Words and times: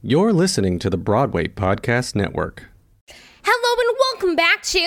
You're 0.00 0.32
listening 0.32 0.78
to 0.78 0.90
the 0.90 0.96
Broadway 0.96 1.48
Podcast 1.48 2.14
Network. 2.14 2.68
Hello 3.42 3.80
and 3.80 3.96
welcome 3.98 4.36
back 4.36 4.62
to 4.62 4.78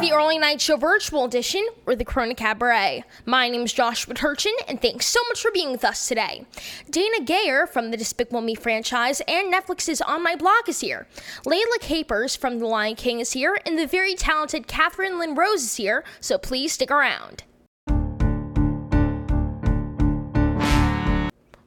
the 0.00 0.12
Early 0.14 0.38
Night 0.38 0.60
Show 0.60 0.76
Virtual 0.76 1.24
Edition 1.24 1.66
or 1.84 1.96
the 1.96 2.04
Corona 2.04 2.36
Cabaret. 2.36 3.02
My 3.26 3.48
name 3.48 3.62
is 3.62 3.72
Joshua 3.72 4.14
Turchin, 4.14 4.54
and 4.68 4.80
thanks 4.80 5.06
so 5.06 5.18
much 5.28 5.42
for 5.42 5.50
being 5.50 5.72
with 5.72 5.84
us 5.84 6.06
today. 6.06 6.46
Dana 6.88 7.24
Gaier 7.24 7.68
from 7.68 7.90
the 7.90 7.96
Despicable 7.96 8.40
Me 8.40 8.54
franchise 8.54 9.20
and 9.26 9.52
Netflix's 9.52 10.00
On 10.02 10.22
My 10.22 10.36
Block 10.36 10.68
is 10.68 10.78
here. 10.78 11.08
Layla 11.44 11.80
Capers 11.80 12.36
from 12.36 12.60
The 12.60 12.66
Lion 12.66 12.94
King 12.94 13.18
is 13.18 13.32
here, 13.32 13.58
and 13.66 13.80
the 13.80 13.88
very 13.88 14.14
talented 14.14 14.68
Katherine 14.68 15.18
Lynn-Rose 15.18 15.64
is 15.64 15.74
here, 15.74 16.04
so 16.20 16.38
please 16.38 16.74
stick 16.74 16.92
around. 16.92 17.42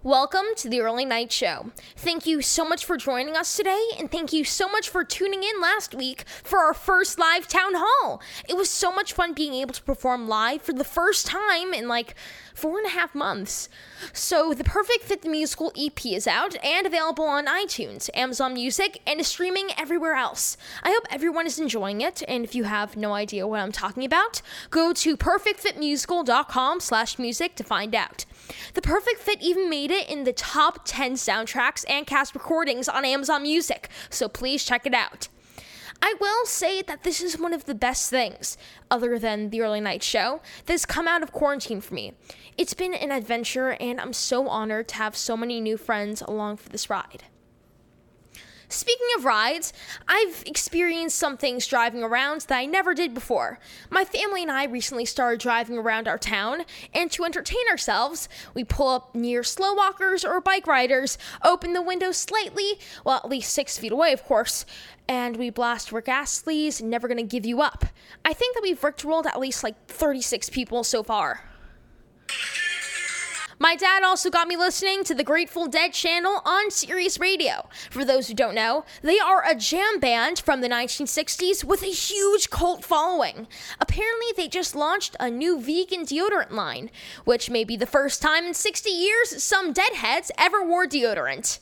Welcome 0.06 0.48
to 0.58 0.68
the 0.68 0.82
Early 0.82 1.06
Night 1.06 1.32
Show. 1.32 1.72
Thank 1.96 2.26
you 2.26 2.42
so 2.42 2.66
much 2.66 2.84
for 2.84 2.98
joining 2.98 3.38
us 3.38 3.56
today, 3.56 3.82
and 3.98 4.12
thank 4.12 4.34
you 4.34 4.44
so 4.44 4.68
much 4.68 4.90
for 4.90 5.06
tuning 5.06 5.44
in 5.44 5.62
last 5.62 5.96
week 5.96 6.26
for 6.28 6.60
our 6.60 6.74
first 6.74 7.18
live 7.18 7.48
town 7.48 7.72
hall. 7.74 8.22
It 8.50 8.58
was 8.58 8.70
so 8.70 8.92
much 8.92 9.14
fun 9.14 9.32
being 9.34 9.54
able 9.54 9.74
to 9.74 9.82
perform 9.82 10.28
live 10.28 10.62
for 10.62 10.74
the 10.74 10.84
first 10.84 11.26
time 11.26 11.74
in 11.74 11.88
like 11.88 12.16
four 12.54 12.78
and 12.78 12.88
a 12.88 12.92
half 12.92 13.14
months. 13.16 13.70
So, 14.12 14.54
The 14.54 14.64
Perfect 14.64 15.04
Fit 15.04 15.22
the 15.22 15.30
Musical 15.30 15.72
EP 15.78 16.06
is 16.06 16.28
out 16.28 16.56
and 16.64 16.86
available 16.86 17.26
on 17.26 17.46
iTunes, 17.46 18.10
Amazon 18.14 18.54
Music, 18.54 19.02
and 19.08 19.26
streaming 19.26 19.70
everywhere 19.78 20.16
else. 20.16 20.58
I 20.84 20.92
hope 20.92 21.06
everyone 21.10 21.46
is 21.46 21.60
enjoying 21.60 22.02
it, 22.02 22.24
and 22.28 22.44
if 22.44 22.56
you 22.56 22.66
have 22.66 22.98
no 22.98 23.14
idea 23.14 23.48
what 23.48 23.60
I'm 23.60 23.72
talking 23.72 24.06
about, 24.06 24.42
go 24.70 24.94
to 24.94 25.18
perfectfitmusical.com 25.18 26.80
slash 26.80 27.20
music 27.20 27.56
to 27.56 27.64
find 27.64 27.96
out. 27.96 28.26
The 28.74 28.82
Perfect 28.82 29.20
Fit 29.20 29.42
even 29.42 29.70
made 29.70 29.92
it 29.92 30.10
in 30.10 30.24
the 30.24 30.34
top 30.34 30.82
10 30.86 31.14
soundtracks 31.14 31.86
and 31.90 32.06
cast 32.06 32.34
recordings 32.36 32.88
on 32.90 33.06
Amazon 33.06 33.44
Music, 33.44 33.90
so 34.10 34.28
please 34.28 34.64
check 34.64 34.86
it 34.86 34.94
out. 34.94 35.28
I 36.06 36.16
will 36.20 36.46
say 36.46 36.82
that 36.82 37.04
this 37.04 37.22
is 37.22 37.40
one 37.40 37.54
of 37.54 37.64
the 37.64 37.74
best 37.74 38.10
things, 38.10 38.58
other 38.92 39.18
than 39.18 39.52
the 39.52 39.62
early 39.62 39.80
night 39.80 40.04
show, 40.04 40.42
that's 40.66 40.86
come 40.86 41.08
out 41.08 41.24
of 41.24 41.32
quarantine 41.32 41.80
for 41.80 41.94
me. 41.94 42.12
It's 42.58 42.74
been 42.74 42.94
an 42.94 43.10
adventure, 43.10 43.78
and 43.80 44.02
I'm 44.02 44.12
so 44.12 44.50
honored 44.50 44.90
to 44.90 44.96
have 44.96 45.16
so 45.16 45.38
many 45.38 45.62
new 45.62 45.78
friends 45.78 46.22
along 46.22 46.58
for 46.58 46.68
this 46.68 46.90
ride. 46.90 47.24
Speaking 48.74 49.08
of 49.18 49.26
rides, 49.26 49.72
I've 50.08 50.44
experienced 50.48 51.20
some 51.20 51.38
things 51.38 51.68
driving 51.68 52.02
around 52.04 52.42
that 52.42 52.58
I 52.58 52.66
never 52.66 52.96
did 52.96 53.14
before. 53.14 53.60
My 53.92 54.04
family 54.04 54.42
and 54.42 54.52
I 54.52 54.66
recently 54.66 55.06
started 55.06 55.40
driving 55.40 55.78
around 55.78 56.08
our 56.08 56.18
town, 56.18 56.66
and 56.92 57.12
to 57.12 57.24
entertain 57.24 57.62
ourselves, 57.70 58.28
we 58.56 58.64
pull 58.64 58.88
up 58.88 59.14
near 59.14 59.44
slow 59.44 59.76
walkers 59.76 60.26
or 60.26 60.42
bike 60.42 60.66
riders, 60.66 61.20
open 61.44 61.74
the 61.74 61.84
window 61.84 62.12
slightly, 62.12 62.80
well, 63.06 63.18
at 63.18 63.30
least 63.30 63.54
six 63.54 63.78
feet 63.78 63.92
away, 63.92 64.12
of 64.12 64.24
course, 64.24 64.66
and 65.08 65.38
we 65.38 65.52
blast 65.52 65.92
Rick 65.92 66.10
Astley's 66.10 66.82
Never 66.82 67.08
Gonna 67.08 67.22
Give 67.22 67.46
You 67.46 67.62
Up. 67.62 67.86
I 68.26 68.34
think 68.34 68.56
that 68.56 68.64
we've 68.64 68.82
rickrolled 68.82 69.28
at 69.28 69.40
least 69.40 69.64
like 69.64 69.86
36 69.86 70.50
people 70.50 70.84
so 70.84 71.04
far. 71.04 71.42
My 73.60 73.76
dad 73.76 74.04
also 74.04 74.30
got 74.30 74.48
me 74.48 74.58
listening 74.58 75.04
to 75.04 75.14
the 75.14 75.24
Grateful 75.24 75.68
Dead 75.68 75.94
channel 75.94 76.42
on 76.44 76.72
Sirius 76.72 77.20
Radio. 77.20 77.70
For 77.92 78.04
those 78.04 78.28
who 78.28 78.34
don't 78.34 78.56
know, 78.56 78.84
they 79.04 79.20
are 79.20 79.48
a 79.48 79.56
jam 79.56 80.00
band 80.00 80.40
from 80.40 80.62
the 80.62 80.70
1960s 80.70 81.64
with 81.64 81.84
a 81.84 81.88
huge 81.88 82.50
cult 82.50 82.84
following. 82.84 83.48
Apparently, 83.80 84.28
they 84.36 84.48
just 84.48 84.76
launched 84.76 85.16
a 85.20 85.30
new 85.30 85.60
vegan 85.60 86.04
deodorant 86.04 86.52
line, 86.52 86.90
which 87.26 87.50
may 87.50 87.64
be 87.64 87.78
the 87.78 87.86
first 87.86 88.22
time 88.22 88.46
in 88.46 88.54
60 88.56 88.90
years 88.90 89.44
some 89.44 89.72
deadheads 89.72 90.32
ever 90.38 90.64
wore 90.64 90.88
deodorant. 90.88 91.60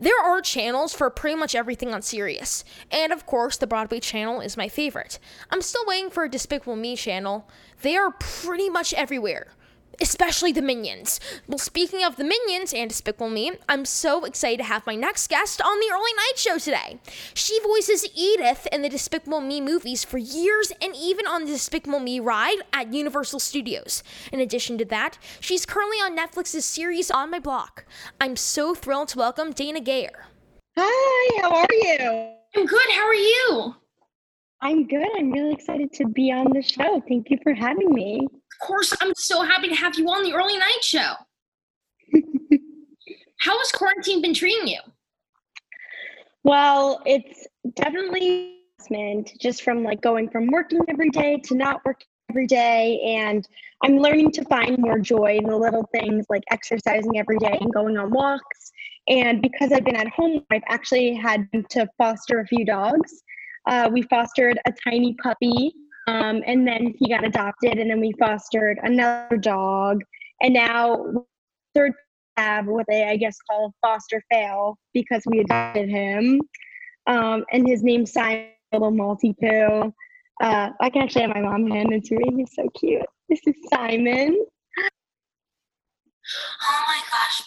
There 0.00 0.20
are 0.20 0.40
channels 0.40 0.92
for 0.92 1.08
pretty 1.10 1.36
much 1.36 1.54
everything 1.54 1.94
on 1.94 2.02
Sirius, 2.02 2.64
and 2.90 3.12
of 3.12 3.24
course, 3.24 3.56
the 3.56 3.68
Broadway 3.68 4.00
channel 4.00 4.40
is 4.40 4.56
my 4.56 4.68
favorite. 4.68 5.20
I'm 5.50 5.62
still 5.62 5.84
waiting 5.86 6.10
for 6.10 6.24
a 6.24 6.28
Despicable 6.28 6.74
Me 6.74 6.96
channel. 6.96 7.48
They 7.82 7.96
are 7.96 8.10
pretty 8.10 8.68
much 8.68 8.92
everywhere 8.94 9.52
especially 10.00 10.52
the 10.52 10.62
Minions. 10.62 11.20
Well, 11.46 11.58
speaking 11.58 12.02
of 12.04 12.16
the 12.16 12.24
Minions 12.24 12.72
and 12.72 12.88
Despicable 12.88 13.30
Me, 13.30 13.52
I'm 13.68 13.84
so 13.84 14.24
excited 14.24 14.58
to 14.58 14.64
have 14.64 14.86
my 14.86 14.94
next 14.94 15.28
guest 15.28 15.60
on 15.60 15.78
the 15.80 15.90
early 15.92 16.12
night 16.16 16.36
show 16.36 16.58
today. 16.58 17.00
She 17.34 17.60
voices 17.60 18.06
Edith 18.14 18.66
in 18.72 18.82
the 18.82 18.88
Despicable 18.88 19.40
Me 19.40 19.60
movies 19.60 20.04
for 20.04 20.18
years 20.18 20.72
and 20.80 20.94
even 20.96 21.26
on 21.26 21.44
the 21.44 21.52
Despicable 21.52 22.00
Me 22.00 22.20
ride 22.20 22.58
at 22.72 22.92
Universal 22.92 23.40
Studios. 23.40 24.02
In 24.32 24.40
addition 24.40 24.78
to 24.78 24.84
that, 24.86 25.18
she's 25.40 25.66
currently 25.66 25.98
on 25.98 26.16
Netflix's 26.16 26.64
series 26.64 27.10
On 27.10 27.30
My 27.30 27.38
Block. 27.38 27.84
I'm 28.20 28.36
so 28.36 28.74
thrilled 28.74 29.08
to 29.08 29.18
welcome 29.18 29.52
Dana 29.52 29.80
Gaier. 29.80 30.24
Hi, 30.76 31.40
how 31.42 31.54
are 31.54 31.66
you? 31.70 32.32
I'm 32.56 32.66
good. 32.66 32.90
How 32.92 33.06
are 33.06 33.14
you? 33.14 33.76
I'm 34.62 34.86
good. 34.86 35.06
I'm 35.18 35.30
really 35.32 35.52
excited 35.52 35.92
to 35.94 36.06
be 36.08 36.30
on 36.30 36.52
the 36.52 36.62
show. 36.62 37.02
Thank 37.08 37.30
you 37.30 37.38
for 37.42 37.54
having 37.54 37.92
me 37.92 38.20
Of 38.22 38.66
course, 38.66 38.94
I'm 39.00 39.12
so 39.16 39.42
happy 39.42 39.68
to 39.68 39.74
have 39.74 39.98
you 39.98 40.06
on 40.08 40.22
the 40.22 40.34
early 40.34 40.58
night 40.58 40.82
show. 40.82 41.14
How 43.40 43.58
has 43.58 43.72
quarantine 43.72 44.20
been 44.20 44.34
treating 44.34 44.68
you? 44.68 44.80
Well, 46.44 47.00
it's 47.06 47.46
definitely 47.74 48.56
just 49.38 49.62
from 49.62 49.84
like 49.84 50.00
going 50.00 50.28
from 50.30 50.46
working 50.48 50.80
every 50.88 51.10
day 51.10 51.38
to 51.44 51.54
not 51.54 51.84
working 51.84 52.06
every 52.30 52.46
day 52.46 52.98
and 53.04 53.46
I'm 53.82 53.98
learning 53.98 54.32
to 54.32 54.44
find 54.44 54.78
more 54.78 54.98
joy 54.98 55.38
in 55.38 55.44
the 55.44 55.56
little 55.56 55.88
things 55.92 56.26
like 56.28 56.42
exercising 56.50 57.18
every 57.18 57.38
day 57.38 57.56
and 57.60 57.72
going 57.72 57.96
on 57.96 58.10
walks. 58.10 58.72
And 59.08 59.42
because 59.42 59.72
I've 59.72 59.84
been 59.84 59.96
at 59.96 60.08
home, 60.08 60.44
I've 60.50 60.62
actually 60.68 61.14
had 61.14 61.48
to 61.70 61.88
foster 61.98 62.40
a 62.40 62.46
few 62.46 62.64
dogs. 62.64 63.22
Uh, 63.70 63.88
we 63.90 64.02
fostered 64.02 64.58
a 64.66 64.72
tiny 64.84 65.14
puppy 65.22 65.72
um, 66.10 66.42
and 66.46 66.66
then 66.66 66.92
he 66.98 67.08
got 67.08 67.24
adopted, 67.24 67.78
and 67.78 67.88
then 67.88 68.00
we 68.00 68.12
fostered 68.18 68.78
another 68.82 69.36
dog, 69.36 70.02
and 70.40 70.54
now 70.54 71.24
third 71.74 71.92
have 72.36 72.66
what 72.66 72.86
they 72.88 73.04
I 73.04 73.16
guess 73.16 73.36
call 73.48 73.72
foster 73.80 74.22
fail 74.30 74.76
because 74.92 75.22
we 75.26 75.38
adopted 75.40 75.88
him, 75.88 76.40
um, 77.06 77.44
and 77.52 77.68
his 77.68 77.84
name's 77.84 78.12
Simon 78.12 78.48
Little 78.72 78.90
Maltipoo. 78.90 79.92
Uh, 80.40 80.70
I 80.80 80.90
can 80.90 81.02
actually 81.02 81.22
have 81.22 81.34
my 81.34 81.42
mom 81.42 81.70
hand 81.70 81.92
it 81.92 82.04
to 82.04 82.16
me. 82.16 82.38
He's 82.38 82.54
so 82.54 82.68
cute. 82.70 83.06
This 83.28 83.40
is 83.46 83.54
Simon. 83.72 84.46
Oh 86.62 86.84
my 86.88 87.00
gosh, 87.12 87.42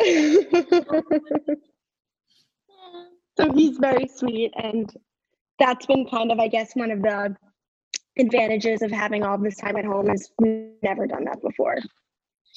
baby. 0.00 1.56
so 3.36 3.52
he's 3.52 3.78
very 3.78 4.08
sweet 4.08 4.52
and 4.56 4.92
that's 5.58 5.86
been 5.86 6.06
kind 6.08 6.32
of, 6.32 6.38
I 6.38 6.48
guess, 6.48 6.72
one 6.74 6.90
of 6.90 7.02
the 7.02 7.36
advantages 8.18 8.82
of 8.82 8.90
having 8.90 9.22
all 9.22 9.38
this 9.38 9.56
time 9.56 9.76
at 9.76 9.84
home 9.84 10.10
is 10.10 10.30
we've 10.38 10.72
never 10.82 11.06
done 11.06 11.24
that 11.24 11.40
before. 11.42 11.76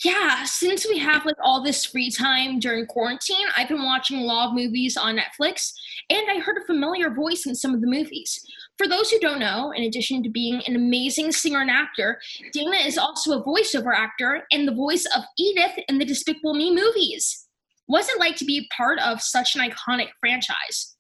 Yeah, 0.04 0.44
since 0.46 0.88
we 0.88 0.98
have 0.98 1.24
like 1.26 1.36
all 1.44 1.62
this 1.62 1.86
free 1.86 2.10
time 2.10 2.60
during 2.60 2.88
quarantine, 2.88 3.46
I've 3.56 3.68
been 3.68 3.84
watching 3.84 4.20
a 4.20 4.24
lot 4.24 4.50
of 4.50 4.56
movies 4.56 4.98
on 4.98 5.18
Netflix, 5.18 5.72
and 6.10 6.32
I 6.32 6.40
heard 6.40 6.58
a 6.58 6.66
familiar 6.66 7.12
voice 7.12 7.46
in 7.46 7.54
some 7.54 7.76
of 7.76 7.82
the 7.82 7.88
movies. 7.88 8.44
For 8.78 8.88
those 8.88 9.12
who 9.12 9.20
don't 9.20 9.40
know, 9.40 9.72
in 9.72 9.84
addition 9.84 10.24
to 10.24 10.30
being 10.30 10.64
an 10.66 10.76
amazing 10.76 11.32
singer 11.32 11.62
and 11.62 11.70
actor, 11.70 12.20
Dana 12.54 12.78
is 12.78 12.98
also 12.98 13.40
a 13.40 13.44
voiceover 13.44 13.94
actor 13.96 14.48
and 14.52 14.68
the 14.68 14.74
voice 14.74 15.06
of 15.16 15.24
Edith 15.38 15.78
in 15.88 16.00
the 16.00 16.06
Despicable 16.06 16.56
Me 16.56 16.74
movies. 16.74 17.48
What's 17.94 18.10
it 18.10 18.20
like 18.20 18.36
to 18.38 18.46
be 18.46 18.68
part 18.76 18.98
of 19.02 19.22
such 19.22 19.56
an 19.56 19.62
iconic 19.62 20.08
franchise? 20.20 20.96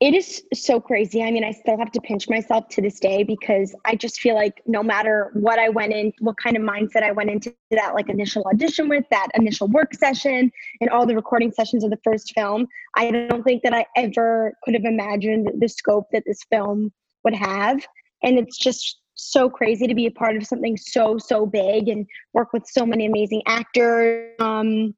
it 0.00 0.12
is 0.12 0.42
so 0.52 0.80
crazy. 0.80 1.22
I 1.22 1.30
mean, 1.30 1.44
I 1.44 1.52
still 1.52 1.78
have 1.78 1.90
to 1.92 2.00
pinch 2.00 2.28
myself 2.28 2.68
to 2.70 2.82
this 2.82 3.00
day 3.00 3.22
because 3.22 3.74
I 3.84 3.94
just 3.94 4.20
feel 4.20 4.34
like 4.34 4.60
no 4.66 4.82
matter 4.82 5.30
what 5.34 5.58
I 5.58 5.70
went 5.70 5.92
in, 5.92 6.12
what 6.18 6.36
kind 6.36 6.56
of 6.56 6.62
mindset 6.62 7.02
I 7.02 7.12
went 7.12 7.30
into 7.30 7.54
that 7.70 7.94
like 7.94 8.08
initial 8.08 8.44
audition 8.44 8.88
with, 8.88 9.04
that 9.10 9.28
initial 9.34 9.66
work 9.68 9.94
session, 9.94 10.52
and 10.80 10.90
all 10.90 11.06
the 11.06 11.14
recording 11.16 11.52
sessions 11.52 11.84
of 11.84 11.90
the 11.90 11.98
first 12.04 12.32
film, 12.34 12.66
I 12.96 13.10
don't 13.10 13.42
think 13.44 13.62
that 13.62 13.72
I 13.72 13.86
ever 13.96 14.52
could 14.62 14.74
have 14.74 14.84
imagined 14.84 15.50
the 15.58 15.68
scope 15.68 16.08
that 16.12 16.24
this 16.26 16.40
film 16.50 16.92
would 17.24 17.34
have. 17.34 17.84
And 18.22 18.38
it's 18.38 18.58
just 18.58 19.00
so 19.14 19.48
crazy 19.48 19.86
to 19.86 19.94
be 19.94 20.06
a 20.06 20.10
part 20.10 20.36
of 20.36 20.44
something 20.44 20.76
so, 20.76 21.18
so 21.18 21.46
big 21.46 21.88
and 21.88 22.06
work 22.34 22.52
with 22.52 22.66
so 22.66 22.84
many 22.84 23.06
amazing 23.06 23.42
actors. 23.46 24.34
Um, 24.38 24.94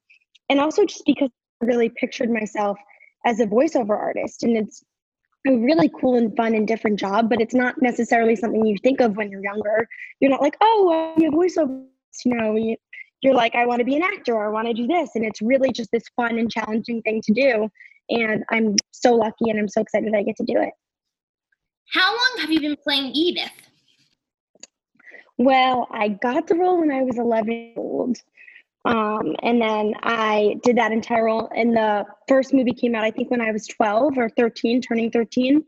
and 0.49 0.61
also 0.61 0.85
just 0.85 1.05
because 1.07 1.31
I 1.63 1.67
really 1.67 1.89
pictured 1.89 2.31
myself 2.31 2.79
as 3.25 3.41
a 3.41 3.47
voiceover 3.47 3.99
artist 3.99 4.43
and 4.43 4.57
it's 4.57 4.83
a 5.47 5.57
really 5.57 5.91
cool 6.01 6.17
and 6.17 6.35
fun 6.37 6.55
and 6.55 6.67
different 6.67 6.99
job, 6.99 7.29
but 7.29 7.41
it's 7.41 7.55
not 7.55 7.81
necessarily 7.81 8.37
something 8.37 8.67
you 8.67 8.77
think 8.83 9.01
of 9.01 9.17
when 9.17 9.31
you're 9.31 9.43
younger. 9.43 9.89
You're 10.21 10.31
not 10.31 10.43
like, 10.43 10.57
oh, 10.61 11.15
I'm 11.17 11.25
a 11.25 11.31
voiceover. 11.31 11.85
You 12.25 12.35
know, 12.35 12.57
you, 12.57 12.77
you're 13.21 13.35
like, 13.35 13.55
I 13.55 13.67
want 13.67 13.81
to 13.81 13.85
be 13.85 13.97
an 13.97 14.03
actor 14.03 14.35
or 14.35 14.47
I 14.47 14.51
want 14.51 14.67
to 14.69 14.75
do 14.75 14.87
this. 14.87 15.11
And 15.15 15.25
it's 15.25 15.43
really 15.43 15.71
just 15.71 15.91
this 15.93 16.05
fun 16.17 16.39
and 16.39 16.51
challenging 16.51 17.03
thing 17.03 17.21
to 17.23 17.33
do. 17.33 17.69
And 18.11 18.45
I'm 18.51 18.77
so 18.93 19.15
lucky 19.15 19.51
and 19.51 19.59
I'm 19.59 19.69
so 19.69 19.81
excited 19.81 20.15
I 20.15 20.23
get 20.23 20.37
to 20.37 20.45
do 20.45 20.59
it. 20.61 20.73
How 21.93 22.09
long 22.09 22.41
have 22.41 22.51
you 22.51 22.61
been 22.61 22.77
playing 22.83 23.13
Edith? 23.15 23.51
Well, 25.39 25.87
I 25.91 26.09
got 26.09 26.47
the 26.47 26.55
role 26.55 26.81
when 26.81 26.91
I 26.91 27.03
was 27.03 27.19
11 27.19 27.51
years 27.51 27.75
old. 27.77 28.17
Um, 28.87 29.35
and 29.43 29.61
then 29.61 29.94
I 30.05 30.56
did 30.62 30.77
that 30.79 30.93
entire 30.93 31.25
role. 31.25 31.50
And 31.55 31.77
the 31.77 32.06
first 32.29 32.55
movie 32.55 32.73
came 32.73 32.94
out, 32.94 33.03
I 33.03 33.11
think, 33.11 33.33
when 33.33 33.41
I 33.41 33.50
was 33.50 33.67
12 33.67 34.17
or 34.17 34.29
13, 34.31 34.81
turning 34.81 35.11
13. 35.11 35.65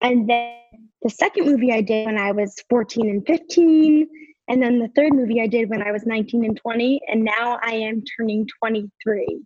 And 0.00 0.28
then 0.28 0.56
the 1.02 1.10
second 1.10 1.44
movie 1.44 1.72
I 1.72 1.82
did 1.82 2.06
when 2.06 2.16
I 2.16 2.32
was 2.32 2.54
14 2.70 3.10
and 3.10 3.26
15. 3.26 4.08
And 4.48 4.62
then 4.62 4.78
the 4.78 4.88
third 4.96 5.12
movie 5.12 5.42
I 5.42 5.46
did 5.46 5.68
when 5.68 5.82
I 5.82 5.92
was 5.92 6.06
19 6.06 6.44
and 6.44 6.56
20. 6.56 7.02
And 7.06 7.22
now 7.22 7.58
I 7.62 7.74
am 7.74 8.02
turning 8.16 8.48
23. 8.58 9.42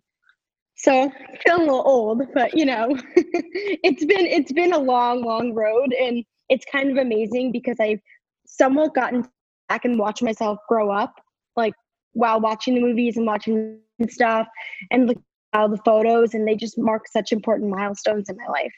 So 0.75 1.11
I 1.11 1.37
feel 1.43 1.57
a 1.57 1.59
little 1.59 1.83
old, 1.85 2.21
but 2.33 2.55
you 2.55 2.63
know, 2.63 2.97
it's 3.15 4.05
been 4.05 4.25
it's 4.25 4.53
been 4.53 4.71
a 4.71 4.79
long, 4.79 5.23
long 5.23 5.53
road. 5.53 5.93
And 5.93 6.23
it's 6.47 6.65
kind 6.71 6.89
of 6.89 6.97
amazing 6.97 7.51
because 7.51 7.75
I've 7.81 7.99
somewhat 8.45 8.95
gotten 8.95 9.27
back 9.67 9.83
and 9.83 9.99
watched 9.99 10.23
myself 10.23 10.57
grow 10.69 10.89
up, 10.89 11.13
like 11.57 11.73
while 12.13 12.39
watching 12.39 12.75
the 12.75 12.81
movies 12.81 13.17
and 13.17 13.25
watching 13.25 13.79
stuff 14.07 14.47
and 14.91 15.07
look 15.07 15.17
at 15.53 15.59
all 15.59 15.69
the 15.69 15.77
photos 15.77 16.33
and 16.33 16.47
they 16.47 16.55
just 16.55 16.77
mark 16.77 17.07
such 17.07 17.31
important 17.31 17.69
milestones 17.69 18.29
in 18.29 18.37
my 18.37 18.47
life. 18.47 18.73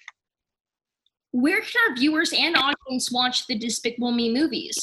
Where 1.31 1.61
can 1.61 1.89
our 1.89 1.95
viewers 1.95 2.33
and 2.33 2.55
audience 2.57 3.11
watch 3.11 3.47
the 3.47 3.57
Despicable 3.57 4.11
Me 4.11 4.33
movies? 4.33 4.77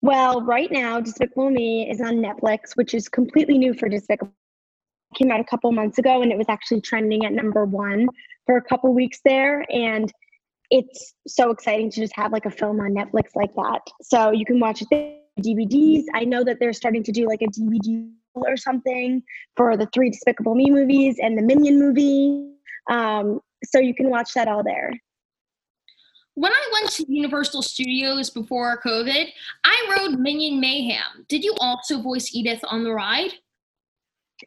Well, 0.00 0.42
right 0.42 0.70
now, 0.70 1.00
Despicable 1.00 1.50
Me 1.50 1.90
is 1.90 2.00
on 2.00 2.16
Netflix, 2.16 2.76
which 2.76 2.94
is 2.94 3.08
completely 3.08 3.58
new 3.58 3.74
for 3.74 3.88
Despicable. 3.88 4.32
It 5.12 5.18
came 5.18 5.30
out 5.30 5.40
a 5.40 5.44
couple 5.44 5.70
months 5.72 5.98
ago, 5.98 6.22
and 6.22 6.32
it 6.32 6.38
was 6.38 6.48
actually 6.48 6.80
trending 6.80 7.26
at 7.26 7.32
number 7.32 7.64
one 7.64 8.06
for 8.46 8.56
a 8.56 8.62
couple 8.62 8.94
weeks 8.94 9.20
there. 9.24 9.64
And 9.70 10.10
it's 10.70 11.14
so 11.26 11.50
exciting 11.50 11.90
to 11.90 12.00
just 12.00 12.14
have 12.16 12.32
like 12.32 12.46
a 12.46 12.50
film 12.50 12.80
on 12.80 12.92
Netflix 12.92 13.34
like 13.34 13.54
that. 13.54 13.80
So 14.02 14.30
you 14.30 14.46
can 14.46 14.60
watch 14.60 14.80
it 14.80 14.88
there, 14.90 15.18
DVDs. 15.40 16.04
I 16.14 16.24
know 16.24 16.44
that 16.44 16.58
they're 16.60 16.72
starting 16.72 17.02
to 17.04 17.12
do 17.12 17.26
like 17.26 17.42
a 17.42 17.46
DVD 17.46 18.10
or 18.34 18.56
something 18.56 19.22
for 19.56 19.76
the 19.76 19.86
three 19.94 20.10
Despicable 20.10 20.54
Me 20.54 20.70
movies 20.70 21.16
and 21.20 21.36
the 21.36 21.42
Minion 21.42 21.78
movie. 21.78 22.52
Um, 22.90 23.40
so 23.64 23.78
you 23.78 23.94
can 23.94 24.10
watch 24.10 24.34
that 24.34 24.48
all 24.48 24.62
there. 24.62 24.92
When 26.34 26.52
I 26.52 26.70
went 26.72 26.90
to 26.92 27.06
Universal 27.08 27.62
Studios 27.62 28.28
before 28.28 28.78
COVID, 28.84 29.28
I 29.64 29.96
rode 29.98 30.18
Minion 30.18 30.60
Mayhem. 30.60 31.24
Did 31.28 31.42
you 31.42 31.54
also 31.60 32.02
voice 32.02 32.34
Edith 32.34 32.60
on 32.68 32.84
the 32.84 32.92
ride? 32.92 33.32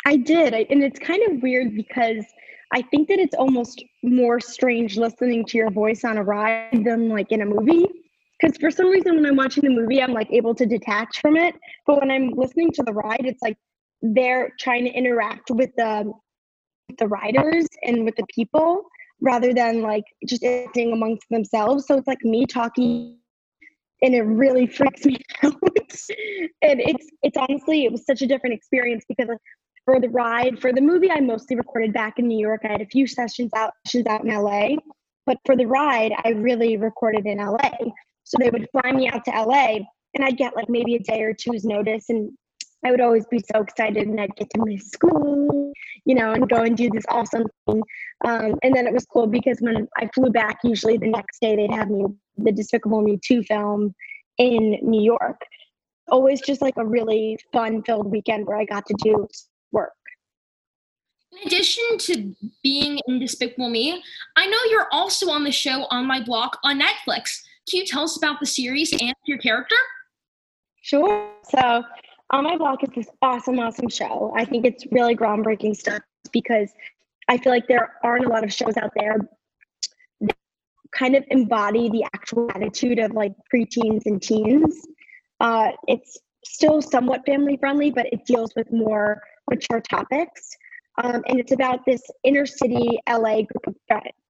I 0.05 0.17
did. 0.17 0.53
I, 0.53 0.67
and 0.69 0.83
it's 0.83 0.99
kind 0.99 1.23
of 1.31 1.41
weird 1.41 1.75
because 1.75 2.23
I 2.71 2.83
think 2.83 3.07
that 3.07 3.17
it's 3.17 3.33
almost 3.33 3.83
more 4.03 4.39
strange 4.39 4.97
listening 4.97 5.45
to 5.45 5.57
your 5.57 5.71
voice 5.71 6.03
on 6.03 6.17
a 6.17 6.23
ride 6.23 6.83
than 6.85 7.09
like 7.09 7.31
in 7.31 7.41
a 7.41 7.45
movie. 7.45 7.87
Because 8.39 8.57
for 8.57 8.71
some 8.71 8.89
reason, 8.89 9.15
when 9.15 9.25
I'm 9.25 9.35
watching 9.35 9.63
the 9.63 9.69
movie, 9.69 10.01
I'm 10.01 10.13
like 10.13 10.31
able 10.31 10.55
to 10.55 10.65
detach 10.65 11.19
from 11.21 11.35
it. 11.35 11.55
But 11.85 11.99
when 11.99 12.09
I'm 12.09 12.29
listening 12.29 12.71
to 12.73 12.83
the 12.83 12.93
ride, 12.93 13.25
it's 13.25 13.41
like 13.41 13.57
they're 14.01 14.53
trying 14.59 14.85
to 14.85 14.91
interact 14.91 15.51
with 15.51 15.71
the 15.77 16.11
the 16.97 17.07
riders 17.07 17.67
and 17.83 18.03
with 18.03 18.15
the 18.15 18.25
people 18.33 18.83
rather 19.21 19.53
than 19.53 19.81
like 19.81 20.05
just 20.25 20.43
acting 20.43 20.91
amongst 20.91 21.27
themselves. 21.29 21.85
So 21.85 21.97
it's 21.97 22.07
like 22.07 22.23
me 22.23 22.45
talking 22.45 23.17
and 24.01 24.15
it 24.15 24.21
really 24.21 24.67
freaks 24.77 25.05
me 25.05 25.17
out. 25.43 25.53
and 26.61 26.79
it's 26.79 27.07
it's 27.23 27.37
honestly 27.37 27.85
it 27.85 27.91
was 27.91 28.05
such 28.05 28.21
a 28.21 28.27
different 28.27 28.55
experience 28.55 29.03
because 29.07 29.27
for 29.85 29.99
the 29.99 30.09
ride 30.09 30.59
for 30.59 30.71
the 30.71 30.81
movie 30.81 31.11
I 31.11 31.19
mostly 31.19 31.55
recorded 31.55 31.93
back 31.93 32.19
in 32.19 32.27
New 32.27 32.39
York. 32.39 32.61
I 32.63 32.71
had 32.71 32.81
a 32.81 32.85
few 32.85 33.07
sessions 33.07 33.51
out 33.55 33.73
sessions 33.85 34.07
out 34.07 34.23
in 34.23 34.29
LA, 34.29 34.77
but 35.25 35.37
for 35.45 35.55
the 35.55 35.65
ride 35.65 36.13
I 36.23 36.29
really 36.29 36.77
recorded 36.77 37.25
in 37.25 37.37
LA. 37.37 37.71
So 38.29 38.37
they 38.39 38.51
would 38.51 38.67
fly 38.71 38.91
me 38.91 39.09
out 39.09 39.25
to 39.25 39.31
LA 39.31 39.79
and 40.13 40.23
I'd 40.23 40.37
get 40.37 40.55
like 40.55 40.69
maybe 40.69 40.95
a 40.95 40.99
day 40.99 41.23
or 41.23 41.33
two's 41.33 41.65
notice 41.65 42.09
and 42.09 42.31
I 42.85 42.91
would 42.91 43.01
always 43.01 43.25
be 43.25 43.39
so 43.39 43.61
excited 43.61 44.07
and 44.07 44.21
I'd 44.21 44.35
get 44.35 44.51
to 44.51 44.63
miss 44.63 44.87
school, 44.89 45.73
you 46.05 46.13
know, 46.13 46.31
and 46.31 46.47
go 46.47 46.57
and 46.57 46.77
do 46.77 46.91
this 46.91 47.03
awesome 47.09 47.45
thing. 47.65 47.81
Um, 48.25 48.53
and 48.61 48.73
then 48.73 48.85
it 48.85 48.93
was 48.93 49.05
cool 49.11 49.25
because 49.25 49.57
when 49.61 49.87
I 49.97 50.07
flew 50.13 50.29
back, 50.29 50.59
usually 50.63 50.97
the 50.97 51.07
next 51.07 51.39
day 51.41 51.55
they'd 51.55 51.73
have 51.73 51.89
me 51.89 52.05
the 52.37 52.51
Despicable 52.51 53.01
Me 53.01 53.19
2 53.25 53.43
film 53.43 53.95
in 54.37 54.77
New 54.83 55.01
York. 55.01 55.41
Always 56.11 56.39
just 56.41 56.61
like 56.61 56.75
a 56.77 56.85
really 56.85 57.37
fun 57.51 57.81
filled 57.81 58.11
weekend 58.11 58.45
where 58.45 58.57
I 58.57 58.65
got 58.65 58.85
to 58.85 58.95
do 59.03 59.27
work. 59.71 59.91
In 61.31 61.47
addition 61.47 61.97
to 61.97 62.35
being 62.63 62.99
in 63.07 63.19
Despicable 63.19 63.69
Me, 63.69 64.03
I 64.35 64.45
know 64.45 64.57
you're 64.69 64.87
also 64.91 65.31
on 65.31 65.43
the 65.43 65.51
show 65.51 65.85
on 65.89 66.05
my 66.05 66.23
block 66.23 66.59
on 66.63 66.79
Netflix. 66.79 67.41
Can 67.69 67.81
you 67.81 67.85
tell 67.85 68.03
us 68.03 68.17
about 68.17 68.39
the 68.39 68.47
series 68.47 68.91
and 68.93 69.13
your 69.25 69.37
character? 69.37 69.75
Sure. 70.81 71.29
So 71.49 71.83
on 72.31 72.43
my 72.43 72.57
block 72.57 72.83
is 72.83 72.89
this 72.95 73.07
awesome, 73.21 73.59
awesome 73.59 73.89
show. 73.89 74.33
I 74.35 74.43
think 74.43 74.65
it's 74.65 74.85
really 74.91 75.15
groundbreaking 75.15 75.75
stuff 75.75 76.01
because 76.31 76.71
I 77.27 77.37
feel 77.37 77.51
like 77.51 77.67
there 77.67 77.93
aren't 78.03 78.25
a 78.25 78.29
lot 78.29 78.43
of 78.43 78.51
shows 78.51 78.75
out 78.77 78.91
there 78.95 79.17
that 80.21 80.35
kind 80.91 81.15
of 81.15 81.23
embody 81.29 81.89
the 81.89 82.05
actual 82.13 82.49
attitude 82.55 82.97
of 82.97 83.11
like 83.11 83.33
preteens 83.53 84.01
and 84.05 84.19
teens. 84.19 84.87
Uh, 85.39 85.69
it's 85.87 86.17
still 86.43 86.81
somewhat 86.81 87.23
family 87.25 87.55
friendly, 87.57 87.91
but 87.91 88.07
it 88.11 88.25
deals 88.25 88.51
with 88.55 88.71
more 88.71 89.21
mature 89.47 89.79
topics. 89.79 90.57
Um, 91.03 91.21
and 91.27 91.39
it's 91.39 91.51
about 91.51 91.85
this 91.85 92.01
inner 92.23 92.47
city 92.47 92.99
LA 93.07 93.43
group 93.43 93.67
of, 93.67 93.75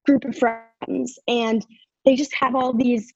group 0.06 0.26
of 0.26 0.38
friends, 0.38 1.18
and 1.30 1.66
they 2.04 2.18
just 2.18 2.34
have 2.36 2.54
all 2.54 2.74
these 2.74 3.14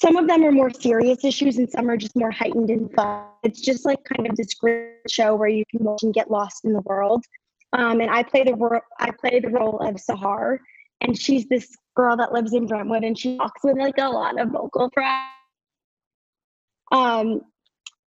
some 0.00 0.16
of 0.16 0.26
them 0.28 0.44
are 0.44 0.52
more 0.52 0.70
serious 0.70 1.24
issues 1.24 1.58
and 1.58 1.70
some 1.70 1.88
are 1.88 1.96
just 1.96 2.16
more 2.16 2.30
heightened 2.30 2.70
and 2.70 2.92
fun. 2.92 3.24
It's 3.42 3.60
just 3.60 3.84
like 3.84 3.98
kind 4.04 4.28
of 4.28 4.36
this 4.36 4.54
great 4.54 4.92
show 5.10 5.34
where 5.34 5.48
you 5.48 5.64
can 5.70 5.84
watch 5.84 6.02
and 6.02 6.12
get 6.12 6.30
lost 6.30 6.64
in 6.64 6.72
the 6.72 6.82
world. 6.82 7.24
Um, 7.72 8.00
and 8.00 8.10
I 8.10 8.22
play 8.22 8.44
the 8.44 8.54
role 8.54 8.80
I 8.98 9.10
play 9.10 9.40
the 9.40 9.50
role 9.50 9.78
of 9.78 9.96
Sahar, 9.96 10.58
and 11.00 11.18
she's 11.18 11.46
this 11.46 11.74
girl 11.94 12.16
that 12.16 12.32
lives 12.32 12.54
in 12.54 12.66
Brentwood, 12.66 13.04
and 13.04 13.18
she 13.18 13.36
talks 13.36 13.62
with 13.64 13.76
like 13.76 13.98
a 13.98 14.08
lot 14.08 14.40
of 14.40 14.50
vocal 14.50 14.90
fry. 14.94 15.28
Um, 16.92 17.40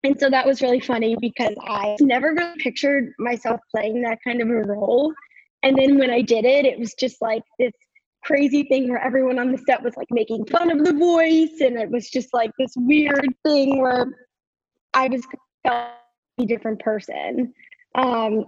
and 0.04 0.20
so 0.20 0.30
that 0.30 0.46
was 0.46 0.62
really 0.62 0.80
funny 0.80 1.18
because 1.20 1.56
I 1.62 1.98
never 2.00 2.34
really 2.34 2.58
pictured 2.60 3.14
myself 3.18 3.60
playing 3.72 4.02
that 4.04 4.20
kind 4.24 4.42
of 4.42 4.50
a 4.50 4.62
role. 4.64 5.14
And 5.64 5.78
then 5.78 5.98
when 5.98 6.12
I 6.12 6.22
did 6.22 6.46
it, 6.46 6.66
it 6.66 6.80
was 6.80 6.94
just 6.94 7.22
like 7.22 7.42
this 7.60 7.74
crazy 8.24 8.64
thing 8.64 8.90
where 8.90 9.02
everyone 9.04 9.40
on 9.40 9.52
the 9.52 9.58
set 9.58 9.82
was 9.82 9.96
like 9.96 10.08
making 10.12 10.46
fun 10.46 10.72
of 10.72 10.84
the 10.86 10.94
voice 10.94 11.62
and 11.62 11.78
it 11.78 11.90
was 11.90 12.10
just 12.10 12.34
like 12.34 12.52
this 12.60 12.74
weird 12.76 13.34
thing 13.44 13.82
where 13.82 14.06
I 14.94 15.08
was 15.08 15.22
a 15.66 16.46
different 16.46 16.80
person. 16.80 17.54
Um, 17.96 18.46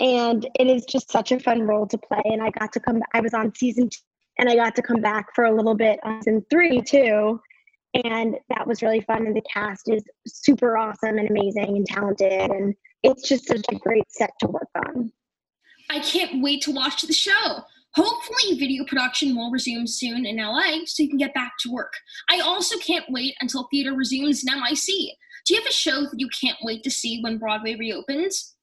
and 0.00 0.46
it 0.58 0.66
is 0.66 0.84
just 0.84 1.10
such 1.10 1.32
a 1.32 1.38
fun 1.38 1.62
role 1.62 1.86
to 1.86 1.98
play. 1.98 2.22
And 2.24 2.42
I 2.42 2.50
got 2.50 2.72
to 2.72 2.80
come, 2.80 3.00
I 3.12 3.20
was 3.20 3.34
on 3.34 3.54
season 3.54 3.88
two 3.88 4.00
and 4.38 4.48
I 4.48 4.56
got 4.56 4.74
to 4.76 4.82
come 4.82 5.00
back 5.00 5.34
for 5.34 5.44
a 5.44 5.54
little 5.54 5.74
bit 5.74 6.00
on 6.02 6.20
season 6.22 6.44
three 6.50 6.82
too. 6.82 7.40
And 8.04 8.36
that 8.48 8.66
was 8.66 8.82
really 8.82 9.00
fun. 9.02 9.26
And 9.26 9.36
the 9.36 9.42
cast 9.42 9.88
is 9.88 10.02
super 10.26 10.76
awesome 10.76 11.18
and 11.18 11.30
amazing 11.30 11.76
and 11.76 11.86
talented. 11.86 12.50
And 12.50 12.74
it's 13.04 13.28
just 13.28 13.46
such 13.46 13.64
a 13.70 13.76
great 13.76 14.10
set 14.10 14.30
to 14.40 14.48
work 14.48 14.68
on. 14.86 15.12
I 15.90 16.00
can't 16.00 16.42
wait 16.42 16.62
to 16.62 16.72
watch 16.72 17.02
the 17.02 17.12
show. 17.12 17.62
Hopefully, 17.96 18.58
video 18.58 18.84
production 18.84 19.36
will 19.36 19.50
resume 19.50 19.86
soon 19.86 20.26
in 20.26 20.36
LA 20.36 20.84
so 20.84 21.02
you 21.02 21.08
can 21.08 21.18
get 21.18 21.32
back 21.32 21.52
to 21.60 21.70
work. 21.70 21.92
I 22.28 22.40
also 22.40 22.76
can't 22.78 23.04
wait 23.08 23.34
until 23.40 23.68
theater 23.70 23.94
resumes 23.94 24.42
in 24.44 24.52
NYC. 24.52 25.10
Do 25.46 25.54
you 25.54 25.60
have 25.60 25.68
a 25.68 25.72
show 25.72 26.02
that 26.02 26.18
you 26.18 26.28
can't 26.28 26.58
wait 26.62 26.82
to 26.84 26.90
see 26.90 27.20
when 27.20 27.38
Broadway 27.38 27.76
reopens? 27.76 28.54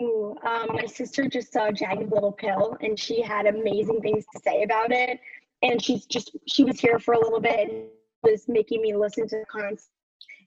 Ooh, 0.00 0.36
um, 0.46 0.66
my 0.74 0.84
sister 0.84 1.26
just 1.26 1.52
saw 1.52 1.70
Jagged 1.70 2.12
Little 2.12 2.32
Pill 2.32 2.76
and 2.82 2.98
she 2.98 3.22
had 3.22 3.46
amazing 3.46 4.00
things 4.02 4.24
to 4.34 4.40
say 4.44 4.62
about 4.62 4.92
it. 4.92 5.18
And 5.62 5.82
she's 5.82 6.04
just, 6.04 6.36
she 6.46 6.64
was 6.64 6.78
here 6.78 6.98
for 6.98 7.14
a 7.14 7.18
little 7.18 7.40
bit 7.40 7.70
and 7.70 7.84
was 8.22 8.44
making 8.46 8.82
me 8.82 8.94
listen 8.94 9.26
to 9.28 9.38
the 9.38 9.46
concerts. 9.46 9.88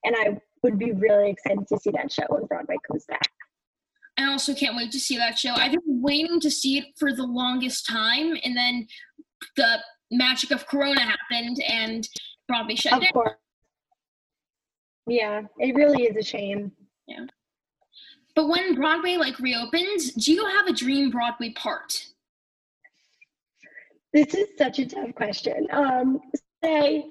And 0.05 0.15
I 0.15 0.39
would 0.61 0.77
be 0.77 0.91
really 0.91 1.31
excited 1.31 1.67
to 1.67 1.79
see 1.79 1.89
that 1.91 2.11
show 2.11 2.25
when 2.29 2.45
Broadway 2.45 2.77
comes 2.87 3.05
back. 3.05 3.27
I 4.19 4.29
also 4.29 4.53
can't 4.53 4.75
wait 4.75 4.91
to 4.91 4.99
see 4.99 5.17
that 5.17 5.37
show. 5.37 5.53
I've 5.53 5.71
been 5.71 6.01
waiting 6.01 6.39
to 6.41 6.51
see 6.51 6.77
it 6.77 6.85
for 6.97 7.13
the 7.13 7.23
longest 7.23 7.87
time, 7.87 8.37
and 8.43 8.55
then 8.55 8.85
the 9.55 9.79
magic 10.11 10.51
of 10.51 10.67
Corona 10.67 11.01
happened, 11.01 11.61
and 11.67 12.07
Broadway 12.47 12.75
shut 12.75 12.93
of 12.93 13.01
down. 13.01 13.11
Course. 13.13 13.33
Yeah, 15.07 15.41
it 15.57 15.75
really 15.75 16.03
is 16.03 16.17
a 16.17 16.21
shame. 16.21 16.71
Yeah. 17.07 17.25
But 18.35 18.47
when 18.47 18.75
Broadway 18.75 19.15
like 19.15 19.39
reopens, 19.39 20.11
do 20.13 20.33
you 20.33 20.45
have 20.45 20.67
a 20.67 20.73
dream 20.73 21.09
Broadway 21.09 21.51
part? 21.51 22.05
This 24.13 24.33
is 24.33 24.49
such 24.57 24.79
a 24.79 24.85
tough 24.85 25.13
question. 25.15 25.67
Um, 25.71 26.19
say, 26.63 27.05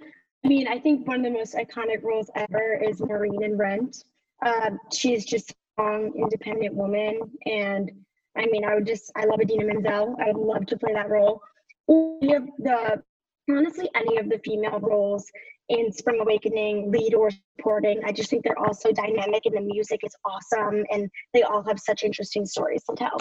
I 0.44 0.48
mean, 0.48 0.68
I 0.68 0.78
think 0.78 1.06
one 1.06 1.18
of 1.18 1.24
the 1.24 1.30
most 1.30 1.54
iconic 1.54 2.02
roles 2.02 2.30
ever 2.34 2.74
is 2.74 3.00
Maureen 3.00 3.42
in 3.42 3.56
Rent. 3.56 4.04
Uh, 4.44 4.70
she's 4.92 5.24
just 5.24 5.54
strong, 5.78 6.12
independent 6.16 6.74
woman. 6.74 7.20
And 7.46 7.90
I 8.36 8.46
mean, 8.46 8.64
I 8.64 8.74
would 8.74 8.86
just, 8.86 9.10
I 9.16 9.24
love 9.24 9.40
Idina 9.40 9.64
Menzel. 9.66 10.16
I 10.20 10.32
would 10.32 10.36
love 10.36 10.66
to 10.66 10.76
play 10.76 10.92
that 10.92 11.08
role. 11.08 11.40
Any 11.88 12.34
of 12.34 12.44
the, 12.58 13.02
honestly, 13.50 13.88
any 13.94 14.18
of 14.18 14.28
the 14.28 14.40
female 14.44 14.80
roles 14.80 15.26
in 15.68 15.92
Spring 15.92 16.20
Awakening, 16.20 16.90
lead 16.90 17.14
or 17.14 17.30
supporting. 17.30 18.00
I 18.04 18.12
just 18.12 18.30
think 18.30 18.42
they're 18.42 18.58
all 18.58 18.74
so 18.74 18.90
dynamic 18.90 19.44
and 19.44 19.56
the 19.56 19.60
music 19.60 20.00
is 20.02 20.14
awesome 20.24 20.84
and 20.90 21.10
they 21.34 21.42
all 21.42 21.62
have 21.64 21.78
such 21.78 22.04
interesting 22.04 22.46
stories 22.46 22.82
to 22.88 22.96
tell. 22.96 23.18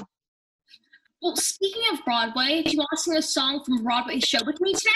Well, 1.21 1.35
speaking 1.35 1.81
of 1.91 2.03
Broadway, 2.05 2.61
do 2.63 2.71
you 2.71 2.77
want 2.77 2.89
to 2.91 2.97
sing 2.97 3.17
a 3.17 3.21
song 3.21 3.63
from 3.65 3.83
Broadway 3.83 4.19
show 4.19 4.39
with 4.45 4.61
me 4.61 4.73
today? 4.73 4.91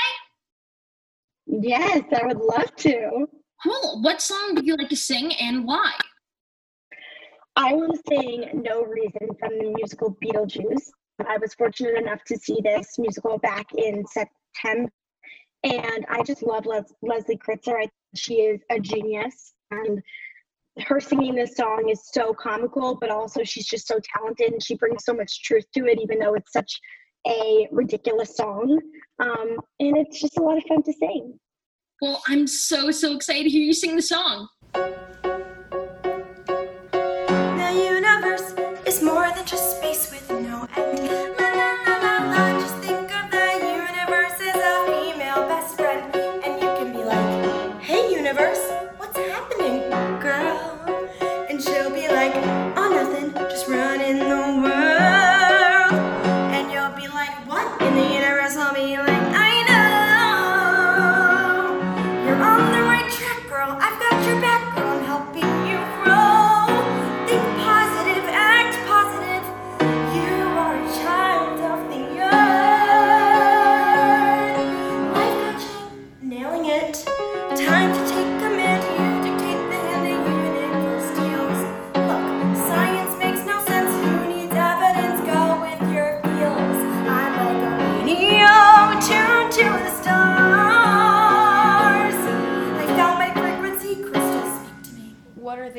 Yes, 1.47 2.03
I 2.13 2.25
would 2.25 2.37
love 2.37 2.73
to. 2.77 3.27
Cool. 3.63 4.01
What 4.01 4.21
song 4.21 4.55
would 4.55 4.65
you 4.65 4.75
like 4.75 4.89
to 4.89 4.95
sing 4.95 5.33
and 5.33 5.65
why? 5.65 5.93
I 7.55 7.73
want 7.73 7.93
to 7.93 8.01
sing 8.07 8.63
No 8.63 8.83
Reason 8.83 9.27
from 9.39 9.57
the 9.57 9.73
musical 9.75 10.17
Beetlejuice. 10.23 10.89
I 11.27 11.37
was 11.37 11.53
fortunate 11.53 11.97
enough 11.97 12.23
to 12.25 12.37
see 12.37 12.59
this 12.63 12.97
musical 12.97 13.37
back 13.37 13.67
in 13.77 14.05
September, 14.07 14.91
and 15.63 16.05
I 16.09 16.23
just 16.23 16.43
love 16.43 16.65
Les- 16.65 16.93
Leslie 17.01 17.37
Kritzer. 17.37 17.75
I 17.83 17.89
she 18.15 18.35
is 18.35 18.61
a 18.69 18.79
genius, 18.79 19.53
and 19.69 20.01
her 20.85 20.99
singing 20.99 21.35
this 21.35 21.55
song 21.55 21.89
is 21.89 22.09
so 22.11 22.33
comical, 22.33 22.97
but 22.99 23.09
also 23.09 23.43
she's 23.43 23.67
just 23.67 23.87
so 23.87 23.99
talented, 24.15 24.53
and 24.53 24.63
she 24.63 24.75
brings 24.75 25.03
so 25.05 25.13
much 25.13 25.43
truth 25.43 25.65
to 25.75 25.85
it, 25.85 25.99
even 26.01 26.19
though 26.19 26.33
it's 26.33 26.51
such 26.51 26.79
a 27.27 27.67
ridiculous 27.71 28.35
song. 28.35 28.79
Um, 29.19 29.57
and 29.79 29.97
it's 29.97 30.19
just 30.19 30.37
a 30.37 30.41
lot 30.41 30.57
of 30.57 30.63
fun 30.63 30.81
to 30.83 30.93
sing. 30.93 31.37
Well, 32.01 32.21
I'm 32.27 32.47
so 32.47 32.89
so 32.91 33.13
excited 33.15 33.43
to 33.43 33.49
hear 33.49 33.61
you 33.61 33.73
sing 33.73 33.95
the 33.95 34.01
song. 34.01 34.47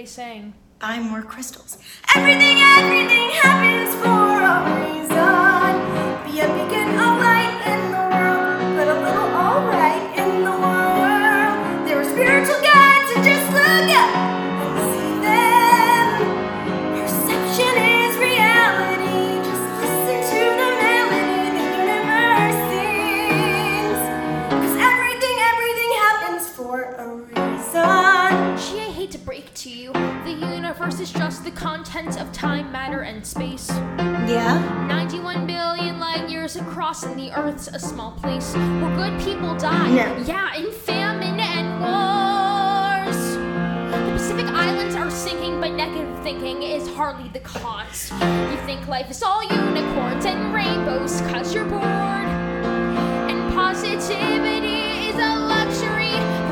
They 0.02 0.06
saying? 0.06 0.52
Buy 0.80 0.98
more 0.98 1.22
crystals. 1.22 1.78
Everything, 2.16 2.58
everything 2.58 3.30
happens 3.38 3.94
for 4.02 4.08
a 4.10 4.90
reason. 4.90 5.01
Contents 31.92 32.16
of 32.16 32.32
time, 32.32 32.72
matter, 32.72 33.02
and 33.02 33.26
space. 33.26 33.68
Yeah? 33.68 34.86
91 34.88 35.46
billion 35.46 36.00
light 36.00 36.28
years 36.28 36.56
across, 36.56 37.02
and 37.02 37.18
the 37.18 37.30
Earth's 37.32 37.68
a 37.68 37.78
small 37.78 38.12
place 38.12 38.54
where 38.54 38.96
good 38.96 39.20
people 39.20 39.54
die. 39.56 39.90
No. 39.90 40.24
Yeah, 40.24 40.54
in 40.54 40.72
famine 40.72 41.38
and 41.38 41.80
wars. 41.82 43.36
The 44.06 44.12
Pacific 44.12 44.46
Islands 44.46 44.94
are 44.94 45.10
sinking, 45.10 45.60
but 45.60 45.72
negative 45.72 46.18
thinking 46.22 46.62
is 46.62 46.88
hardly 46.94 47.28
the 47.28 47.40
cause. 47.40 48.10
You 48.12 48.56
think 48.64 48.88
life 48.88 49.10
is 49.10 49.22
all 49.22 49.42
unicorns 49.42 50.24
and 50.24 50.54
rainbows, 50.54 51.20
cause 51.32 51.54
you're 51.54 51.66
bored. 51.66 51.82
And 51.82 53.52
positivity 53.52 55.08
is 55.08 55.16
a 55.16 55.36
luxury 55.46 56.51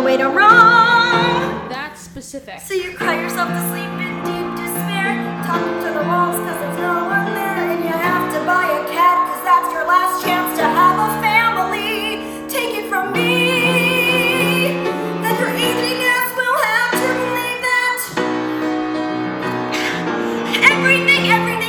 sailed 0.00 0.04
away 0.04 0.16
to 0.16 0.28
Rome. 0.28 1.68
that's 1.68 2.00
specific. 2.00 2.60
So 2.60 2.74
you 2.74 2.96
cry 2.96 3.20
yourself 3.20 3.48
to 3.48 3.60
sleep 3.68 3.90
in 4.00 4.12
deep 4.24 4.56
despair, 4.56 5.16
talking 5.44 5.78
to 5.84 5.92
the 5.98 6.04
walls 6.08 6.36
cause 6.36 6.58
there's 6.60 6.78
no 6.78 7.04
one 7.04 7.34
there, 7.34 7.70
and 7.72 7.84
you 7.84 7.90
have 7.90 8.32
to 8.32 8.40
buy 8.46 8.66
a 8.66 8.84
cat 8.88 9.28
cause 9.28 9.44
that's 9.44 9.72
your 9.72 9.86
last 9.86 10.24
chance 10.24 10.56
to 10.58 10.64
have 10.64 10.96
a 10.98 11.20
family. 11.20 12.24
Take 12.48 12.74
it 12.80 12.88
from 12.88 13.12
me 13.12 14.84
that 15.22 15.38
your 15.38 15.50
aging 15.50 16.00
will 16.36 16.58
have 16.70 16.92
to 17.04 17.08
believe 17.20 17.60
that 17.68 17.98
everything, 20.72 21.30
everything 21.30 21.59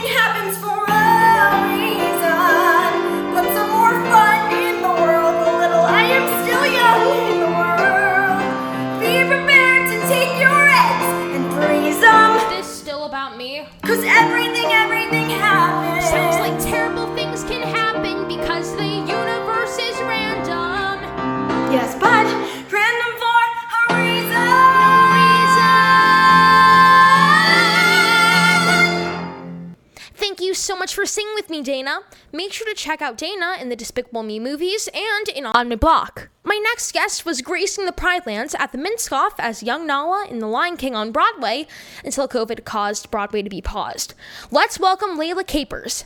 so 30.61 30.75
much 30.75 30.93
for 30.93 31.05
singing 31.05 31.33
with 31.33 31.49
me, 31.49 31.61
Dana. 31.61 32.01
Make 32.31 32.53
sure 32.53 32.67
to 32.67 32.73
check 32.73 33.01
out 33.01 33.17
Dana 33.17 33.55
in 33.59 33.69
the 33.69 33.75
Despicable 33.75 34.23
Me 34.23 34.39
movies 34.39 34.87
and 34.93 35.27
in 35.29 35.45
On 35.45 35.67
My 35.67 35.75
Block. 35.75 36.29
My 36.43 36.59
next 36.63 36.91
guest 36.91 37.25
was 37.25 37.41
gracing 37.41 37.85
the 37.85 37.91
Pride 37.91 38.25
Lands 38.25 38.55
at 38.55 38.71
the 38.71 38.77
Minskoff 38.77 39.33
as 39.39 39.63
young 39.63 39.87
Nala 39.87 40.27
in 40.29 40.39
The 40.39 40.47
Lion 40.47 40.77
King 40.77 40.95
on 40.95 41.11
Broadway 41.11 41.67
until 42.03 42.27
COVID 42.27 42.63
caused 42.63 43.11
Broadway 43.11 43.41
to 43.41 43.49
be 43.49 43.61
paused. 43.61 44.13
Let's 44.51 44.79
welcome 44.79 45.19
Layla 45.19 45.45
Capers. 45.45 46.05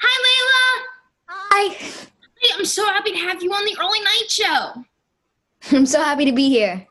Hi, 0.00 0.22
Layla! 0.24 0.84
Hi. 1.28 1.68
Hey, 1.74 2.48
I'm 2.56 2.64
so 2.64 2.84
happy 2.86 3.12
to 3.12 3.18
have 3.18 3.42
you 3.42 3.52
on 3.52 3.64
the 3.64 3.76
early 3.80 4.00
night 4.00 4.30
show. 4.30 4.84
I'm 5.76 5.86
so 5.86 6.02
happy 6.02 6.24
to 6.24 6.32
be 6.32 6.48
here. 6.48 6.86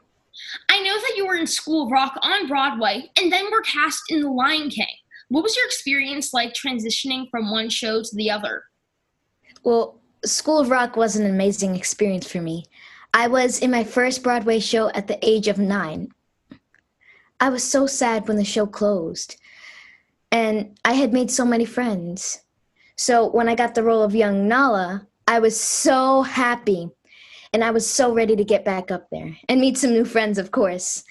I 0.70 0.82
know 0.82 0.94
that 0.94 1.14
you 1.16 1.26
were 1.26 1.36
in 1.36 1.48
School 1.48 1.86
of 1.86 1.92
Rock 1.92 2.18
on 2.22 2.48
Broadway 2.48 3.10
and 3.18 3.32
then 3.32 3.50
were 3.52 3.62
cast 3.62 4.04
in 4.10 4.22
The 4.22 4.30
Lion 4.30 4.70
King. 4.70 4.86
What 5.30 5.44
was 5.44 5.58
your 5.58 5.66
experience 5.66 6.34
like 6.34 6.54
transitioning 6.54 7.30
from 7.30 7.52
one 7.52 7.70
show 7.70 8.02
to 8.02 8.16
the 8.16 8.32
other? 8.32 8.64
Well, 9.64 10.00
School 10.26 10.60
of 10.60 10.70
Rock 10.70 10.96
was 10.96 11.16
an 11.16 11.26
amazing 11.26 11.76
experience 11.76 12.30
for 12.30 12.42
me. 12.42 12.66
I 13.14 13.28
was 13.28 13.60
in 13.60 13.72
my 13.72 13.84
first 13.84 14.24
Broadway 14.24 14.60
show 14.60 14.90
at 14.92 15.08
the 15.08 15.20
age 15.28 15.48
of 15.48 15.58
nine. 15.60 16.10
I 17.40 17.50
was 17.50 17.64
so 17.64 17.88
sad 17.88 18.28
when 18.28 18.38
the 18.38 18.46
show 18.46 18.66
closed, 18.66 19.36
and 20.32 20.80
I 20.86 20.94
had 20.94 21.14
made 21.14 21.30
so 21.30 21.46
many 21.46 21.66
friends. 21.66 22.42
So 22.96 23.30
when 23.30 23.50
I 23.50 23.56
got 23.56 23.76
the 23.76 23.84
role 23.84 24.02
of 24.02 24.16
young 24.16 24.48
Nala, 24.48 25.08
I 25.28 25.40
was 25.40 25.60
so 25.60 26.24
happy, 26.24 26.90
and 27.54 27.64
I 27.64 27.72
was 27.72 27.88
so 27.88 28.14
ready 28.14 28.36
to 28.36 28.44
get 28.44 28.66
back 28.66 28.92
up 28.92 29.08
there 29.12 29.38
and 29.50 29.62
meet 29.62 29.78
some 29.78 29.92
new 29.92 30.06
friends, 30.06 30.38
of 30.38 30.52
course. 30.52 31.04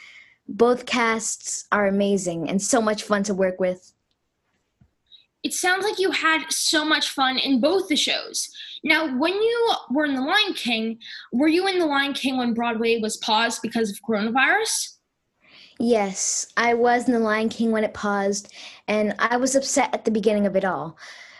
Both 0.48 0.86
casts 0.86 1.66
are 1.70 1.86
amazing 1.86 2.48
and 2.48 2.60
so 2.60 2.80
much 2.80 3.02
fun 3.02 3.22
to 3.24 3.34
work 3.34 3.60
with. 3.60 3.92
It 5.42 5.54
sounds 5.54 5.84
like 5.84 5.98
you 5.98 6.10
had 6.10 6.50
so 6.50 6.84
much 6.84 7.10
fun 7.10 7.38
in 7.38 7.60
both 7.60 7.88
the 7.88 7.96
shows. 7.96 8.48
Now, 8.82 9.16
when 9.16 9.34
you 9.34 9.72
were 9.90 10.04
in 10.04 10.14
The 10.14 10.22
Lion 10.22 10.54
King, 10.54 10.98
were 11.32 11.48
you 11.48 11.68
in 11.68 11.78
The 11.78 11.86
Lion 11.86 12.14
King 12.14 12.38
when 12.38 12.54
Broadway 12.54 12.98
was 13.00 13.16
paused 13.18 13.60
because 13.62 13.90
of 13.90 13.98
coronavirus? 14.08 14.96
Yes, 15.78 16.46
I 16.56 16.74
was 16.74 17.06
in 17.06 17.12
The 17.12 17.20
Lion 17.20 17.48
King 17.48 17.70
when 17.70 17.84
it 17.84 17.94
paused, 17.94 18.52
and 18.88 19.14
I 19.18 19.36
was 19.36 19.54
upset 19.54 19.92
at 19.92 20.04
the 20.04 20.10
beginning 20.10 20.46
of 20.46 20.56
it 20.56 20.64
all. 20.64 20.96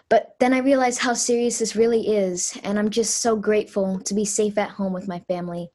But 0.09 0.37
then 0.39 0.53
I 0.53 0.59
realized 0.59 1.01
how 1.01 1.15
serious 1.15 1.59
this 1.59 1.75
really 1.75 2.15
is, 2.15 2.57
and 2.63 2.79
I'm 2.79 2.91
just 2.91 3.23
so 3.23 3.35
grateful 3.35 3.99
to 4.01 4.15
be 4.15 4.25
safe 4.25 4.57
at 4.57 4.71
home 4.71 4.93
with 4.93 5.09
my 5.09 5.21
family. 5.21 5.71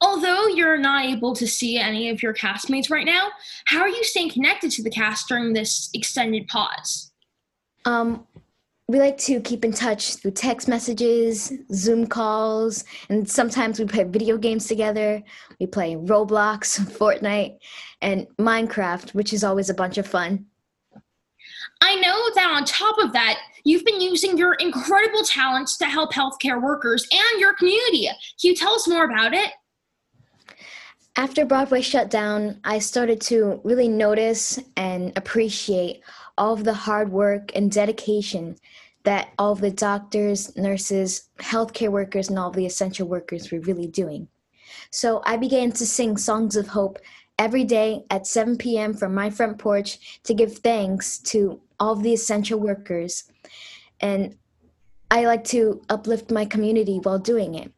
Although 0.00 0.48
you're 0.48 0.76
not 0.76 1.06
able 1.06 1.34
to 1.34 1.46
see 1.46 1.78
any 1.78 2.10
of 2.10 2.22
your 2.22 2.34
castmates 2.34 2.90
right 2.90 3.06
now, 3.06 3.28
how 3.64 3.80
are 3.80 3.88
you 3.88 4.04
staying 4.04 4.30
connected 4.30 4.70
to 4.72 4.82
the 4.82 4.90
cast 4.90 5.28
during 5.28 5.52
this 5.52 5.88
extended 5.94 6.46
pause? 6.48 7.12
Um, 7.86 8.26
we 8.88 9.00
like 9.00 9.16
to 9.18 9.40
keep 9.40 9.64
in 9.64 9.72
touch 9.72 10.16
through 10.16 10.32
text 10.32 10.68
messages, 10.68 11.52
Zoom 11.72 12.06
calls, 12.06 12.84
and 13.08 13.28
sometimes 13.28 13.80
we 13.80 13.86
play 13.86 14.04
video 14.04 14.36
games 14.36 14.68
together. 14.68 15.22
We 15.58 15.66
play 15.66 15.96
Roblox, 15.96 16.78
Fortnite, 16.98 17.58
and 18.00 18.26
Minecraft, 18.38 19.14
which 19.14 19.32
is 19.32 19.42
always 19.42 19.70
a 19.70 19.74
bunch 19.74 19.98
of 19.98 20.06
fun. 20.06 20.46
I 21.80 21.96
know 21.96 22.30
that 22.34 22.52
on 22.54 22.64
top 22.64 22.98
of 22.98 23.12
that, 23.12 23.38
you've 23.64 23.84
been 23.84 24.00
using 24.00 24.38
your 24.38 24.54
incredible 24.54 25.24
talents 25.24 25.76
to 25.78 25.86
help 25.86 26.12
healthcare 26.12 26.62
workers 26.62 27.08
and 27.10 27.40
your 27.40 27.54
community. 27.54 28.06
Can 28.06 28.50
you 28.50 28.54
tell 28.54 28.74
us 28.74 28.86
more 28.86 29.04
about 29.04 29.34
it? 29.34 29.50
After 31.18 31.46
Broadway 31.46 31.80
shut 31.80 32.10
down, 32.10 32.60
I 32.62 32.78
started 32.78 33.22
to 33.22 33.58
really 33.64 33.88
notice 33.88 34.60
and 34.76 35.16
appreciate 35.16 36.02
all 36.36 36.52
of 36.52 36.64
the 36.64 36.74
hard 36.74 37.10
work 37.10 37.52
and 37.54 37.72
dedication 37.72 38.58
that 39.04 39.30
all 39.38 39.52
of 39.52 39.62
the 39.62 39.70
doctors, 39.70 40.54
nurses, 40.58 41.30
healthcare 41.38 41.88
workers, 41.88 42.28
and 42.28 42.38
all 42.38 42.50
the 42.50 42.66
essential 42.66 43.08
workers 43.08 43.50
were 43.50 43.60
really 43.60 43.86
doing. 43.86 44.28
So 44.90 45.22
I 45.24 45.38
began 45.38 45.72
to 45.72 45.86
sing 45.86 46.18
songs 46.18 46.54
of 46.54 46.68
hope 46.68 46.98
every 47.38 47.64
day 47.64 48.04
at 48.10 48.26
7 48.26 48.58
p.m. 48.58 48.92
from 48.92 49.14
my 49.14 49.30
front 49.30 49.56
porch 49.56 50.20
to 50.24 50.34
give 50.34 50.58
thanks 50.58 51.18
to 51.18 51.62
all 51.80 51.92
of 51.92 52.02
the 52.02 52.12
essential 52.12 52.60
workers. 52.60 53.24
And 54.00 54.36
I 55.10 55.24
like 55.24 55.44
to 55.44 55.80
uplift 55.88 56.30
my 56.30 56.44
community 56.44 56.98
while 57.02 57.18
doing 57.18 57.54
it. 57.54 57.72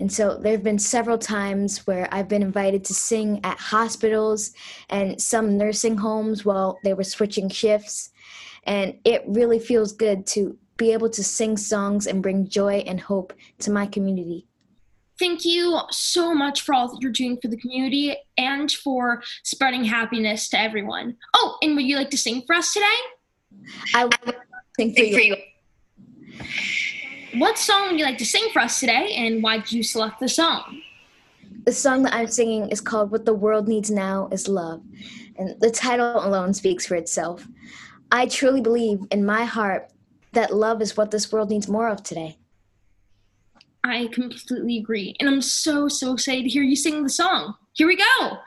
And 0.00 0.12
so 0.12 0.38
there 0.38 0.52
have 0.52 0.62
been 0.62 0.78
several 0.78 1.18
times 1.18 1.86
where 1.86 2.08
I've 2.12 2.28
been 2.28 2.42
invited 2.42 2.84
to 2.84 2.94
sing 2.94 3.40
at 3.42 3.58
hospitals 3.58 4.52
and 4.88 5.20
some 5.20 5.58
nursing 5.58 5.96
homes 5.96 6.44
while 6.44 6.78
they 6.84 6.94
were 6.94 7.04
switching 7.04 7.48
shifts. 7.48 8.10
And 8.64 8.98
it 9.04 9.24
really 9.26 9.58
feels 9.58 9.92
good 9.92 10.26
to 10.28 10.56
be 10.76 10.92
able 10.92 11.10
to 11.10 11.24
sing 11.24 11.56
songs 11.56 12.06
and 12.06 12.22
bring 12.22 12.48
joy 12.48 12.84
and 12.86 13.00
hope 13.00 13.32
to 13.60 13.70
my 13.70 13.86
community. 13.86 14.46
Thank 15.18 15.44
you 15.44 15.80
so 15.90 16.32
much 16.32 16.60
for 16.60 16.74
all 16.74 16.86
that 16.88 17.02
you're 17.02 17.10
doing 17.10 17.38
for 17.42 17.48
the 17.48 17.56
community 17.56 18.16
and 18.36 18.70
for 18.70 19.20
spreading 19.42 19.82
happiness 19.82 20.48
to 20.50 20.60
everyone. 20.60 21.16
Oh, 21.34 21.58
and 21.60 21.74
would 21.74 21.86
you 21.86 21.96
like 21.96 22.10
to 22.10 22.18
sing 22.18 22.44
for 22.46 22.54
us 22.54 22.72
today? 22.72 22.86
I 23.94 24.04
will 24.04 24.34
sing 24.78 24.94
for 24.94 25.02
you. 25.02 25.36
What 27.38 27.56
song 27.56 27.86
would 27.86 28.00
you 28.00 28.04
like 28.04 28.18
to 28.18 28.26
sing 28.26 28.48
for 28.52 28.58
us 28.58 28.80
today, 28.80 29.14
and 29.14 29.44
why 29.44 29.58
did 29.58 29.70
you 29.70 29.84
select 29.84 30.18
the 30.18 30.28
song? 30.28 30.82
The 31.66 31.72
song 31.72 32.02
that 32.02 32.12
I'm 32.12 32.26
singing 32.26 32.68
is 32.68 32.80
called 32.80 33.12
What 33.12 33.26
the 33.26 33.34
World 33.34 33.68
Needs 33.68 33.92
Now 33.92 34.28
is 34.32 34.48
Love, 34.48 34.82
and 35.38 35.54
the 35.60 35.70
title 35.70 36.26
alone 36.26 36.52
speaks 36.52 36.84
for 36.84 36.96
itself. 36.96 37.46
I 38.10 38.26
truly 38.26 38.60
believe 38.60 39.02
in 39.12 39.24
my 39.24 39.44
heart 39.44 39.92
that 40.32 40.52
love 40.52 40.82
is 40.82 40.96
what 40.96 41.12
this 41.12 41.30
world 41.30 41.50
needs 41.50 41.68
more 41.68 41.88
of 41.88 42.02
today. 42.02 42.38
I 43.84 44.08
completely 44.08 44.78
agree, 44.78 45.14
and 45.20 45.28
I'm 45.28 45.42
so, 45.42 45.86
so 45.86 46.14
excited 46.14 46.42
to 46.42 46.48
hear 46.48 46.64
you 46.64 46.74
sing 46.74 47.04
the 47.04 47.08
song. 47.08 47.54
Here 47.74 47.86
we 47.86 47.96
go! 47.96 48.38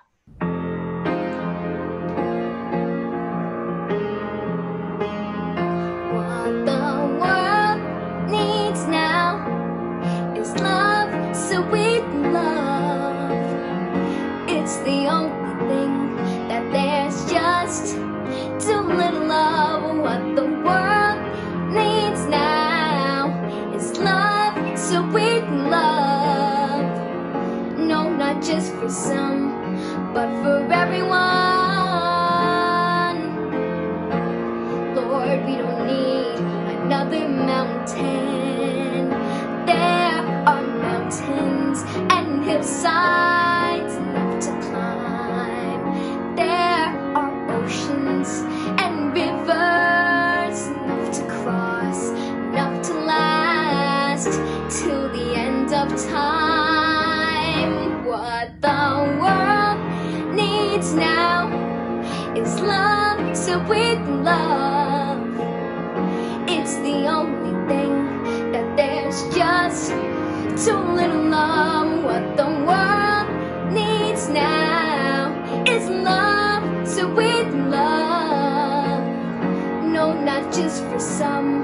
Some, 81.01 81.63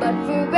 but 0.00 0.14
for 0.26 0.50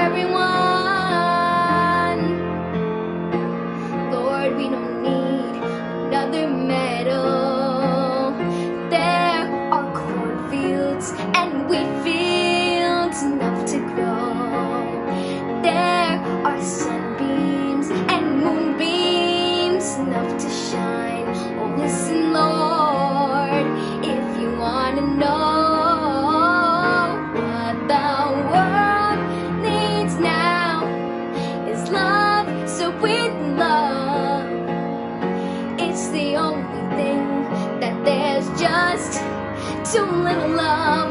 too 40.34 40.46
little 40.48 41.03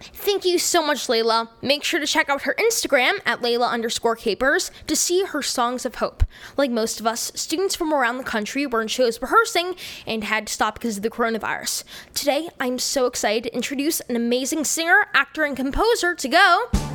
Thank 0.00 0.46
you 0.46 0.58
so 0.58 0.84
much, 0.84 1.08
Layla. 1.08 1.48
Make 1.60 1.84
sure 1.84 2.00
to 2.00 2.06
check 2.06 2.30
out 2.30 2.42
her 2.42 2.54
Instagram 2.58 3.20
at 3.26 3.40
Layla 3.40 3.68
underscore 3.68 4.16
capers 4.16 4.70
to 4.86 4.96
see 4.96 5.24
her 5.24 5.42
songs 5.42 5.84
of 5.84 5.96
hope. 5.96 6.24
Like 6.56 6.70
most 6.70 7.00
of 7.00 7.06
us, 7.06 7.30
students 7.34 7.76
from 7.76 7.92
around 7.92 8.16
the 8.18 8.24
country 8.24 8.66
were 8.66 8.80
in 8.80 8.88
shows 8.88 9.20
rehearsing 9.20 9.76
and 10.06 10.24
had 10.24 10.46
to 10.46 10.52
stop 10.52 10.74
because 10.74 10.96
of 10.96 11.02
the 11.02 11.10
coronavirus. 11.10 11.84
Today, 12.14 12.48
I'm 12.58 12.78
so 12.78 13.06
excited 13.06 13.44
to 13.44 13.54
introduce 13.54 14.00
an 14.00 14.16
amazing 14.16 14.64
singer, 14.64 15.06
actor, 15.12 15.44
and 15.44 15.56
composer 15.56 16.14
to 16.14 16.28
go. 16.28 16.89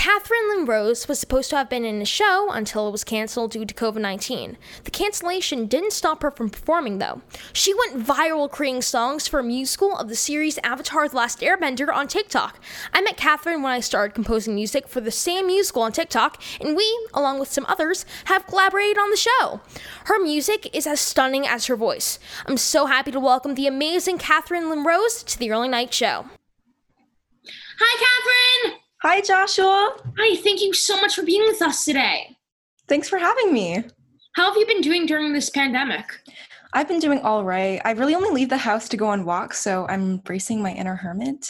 Katherine 0.00 0.48
Lynn-Rose 0.48 1.08
was 1.08 1.18
supposed 1.18 1.50
to 1.50 1.58
have 1.58 1.68
been 1.68 1.84
in 1.84 1.98
the 1.98 2.06
show 2.06 2.48
until 2.50 2.88
it 2.88 2.90
was 2.90 3.04
canceled 3.04 3.50
due 3.50 3.66
to 3.66 3.74
COVID 3.74 4.00
19. 4.00 4.56
The 4.84 4.90
cancellation 4.90 5.66
didn't 5.66 5.92
stop 5.92 6.22
her 6.22 6.30
from 6.30 6.48
performing, 6.48 6.96
though. 6.96 7.20
She 7.52 7.74
went 7.74 8.02
viral 8.02 8.50
creating 8.50 8.80
songs 8.80 9.28
for 9.28 9.40
a 9.40 9.44
musical 9.44 9.94
of 9.94 10.08
the 10.08 10.16
series 10.16 10.56
Avatar 10.64 11.06
The 11.06 11.16
Last 11.18 11.40
Airbender 11.40 11.92
on 11.92 12.08
TikTok. 12.08 12.58
I 12.94 13.02
met 13.02 13.18
Katherine 13.18 13.60
when 13.60 13.72
I 13.72 13.80
started 13.80 14.14
composing 14.14 14.54
music 14.54 14.88
for 14.88 15.02
the 15.02 15.10
same 15.10 15.48
musical 15.48 15.82
on 15.82 15.92
TikTok, 15.92 16.42
and 16.62 16.74
we, 16.74 17.08
along 17.12 17.38
with 17.38 17.52
some 17.52 17.66
others, 17.68 18.06
have 18.24 18.46
collaborated 18.46 18.96
on 18.96 19.10
the 19.10 19.18
show. 19.18 19.60
Her 20.06 20.18
music 20.18 20.74
is 20.74 20.86
as 20.86 20.98
stunning 20.98 21.46
as 21.46 21.66
her 21.66 21.76
voice. 21.76 22.18
I'm 22.46 22.56
so 22.56 22.86
happy 22.86 23.10
to 23.10 23.20
welcome 23.20 23.54
the 23.54 23.66
amazing 23.66 24.16
Katherine 24.16 24.70
Lynn-Rose 24.70 25.22
to 25.24 25.38
the 25.38 25.50
Early 25.50 25.68
Night 25.68 25.92
Show. 25.92 26.24
Hi, 27.78 28.62
Katherine! 28.64 28.79
Hi, 29.02 29.22
Joshua. 29.22 29.96
Hi, 30.18 30.36
thank 30.42 30.60
you 30.60 30.74
so 30.74 31.00
much 31.00 31.14
for 31.14 31.22
being 31.22 31.40
with 31.46 31.62
us 31.62 31.86
today. 31.86 32.36
Thanks 32.86 33.08
for 33.08 33.16
having 33.16 33.50
me. 33.50 33.82
How 34.36 34.50
have 34.50 34.58
you 34.58 34.66
been 34.66 34.82
doing 34.82 35.06
during 35.06 35.32
this 35.32 35.48
pandemic? 35.48 36.04
I've 36.74 36.86
been 36.86 37.00
doing 37.00 37.20
all 37.20 37.42
right. 37.42 37.80
I 37.82 37.92
really 37.92 38.14
only 38.14 38.28
leave 38.28 38.50
the 38.50 38.58
house 38.58 38.90
to 38.90 38.98
go 38.98 39.06
on 39.06 39.24
walks, 39.24 39.58
so 39.58 39.86
I'm 39.88 40.18
bracing 40.18 40.62
my 40.62 40.72
inner 40.74 40.96
hermit. 40.96 41.46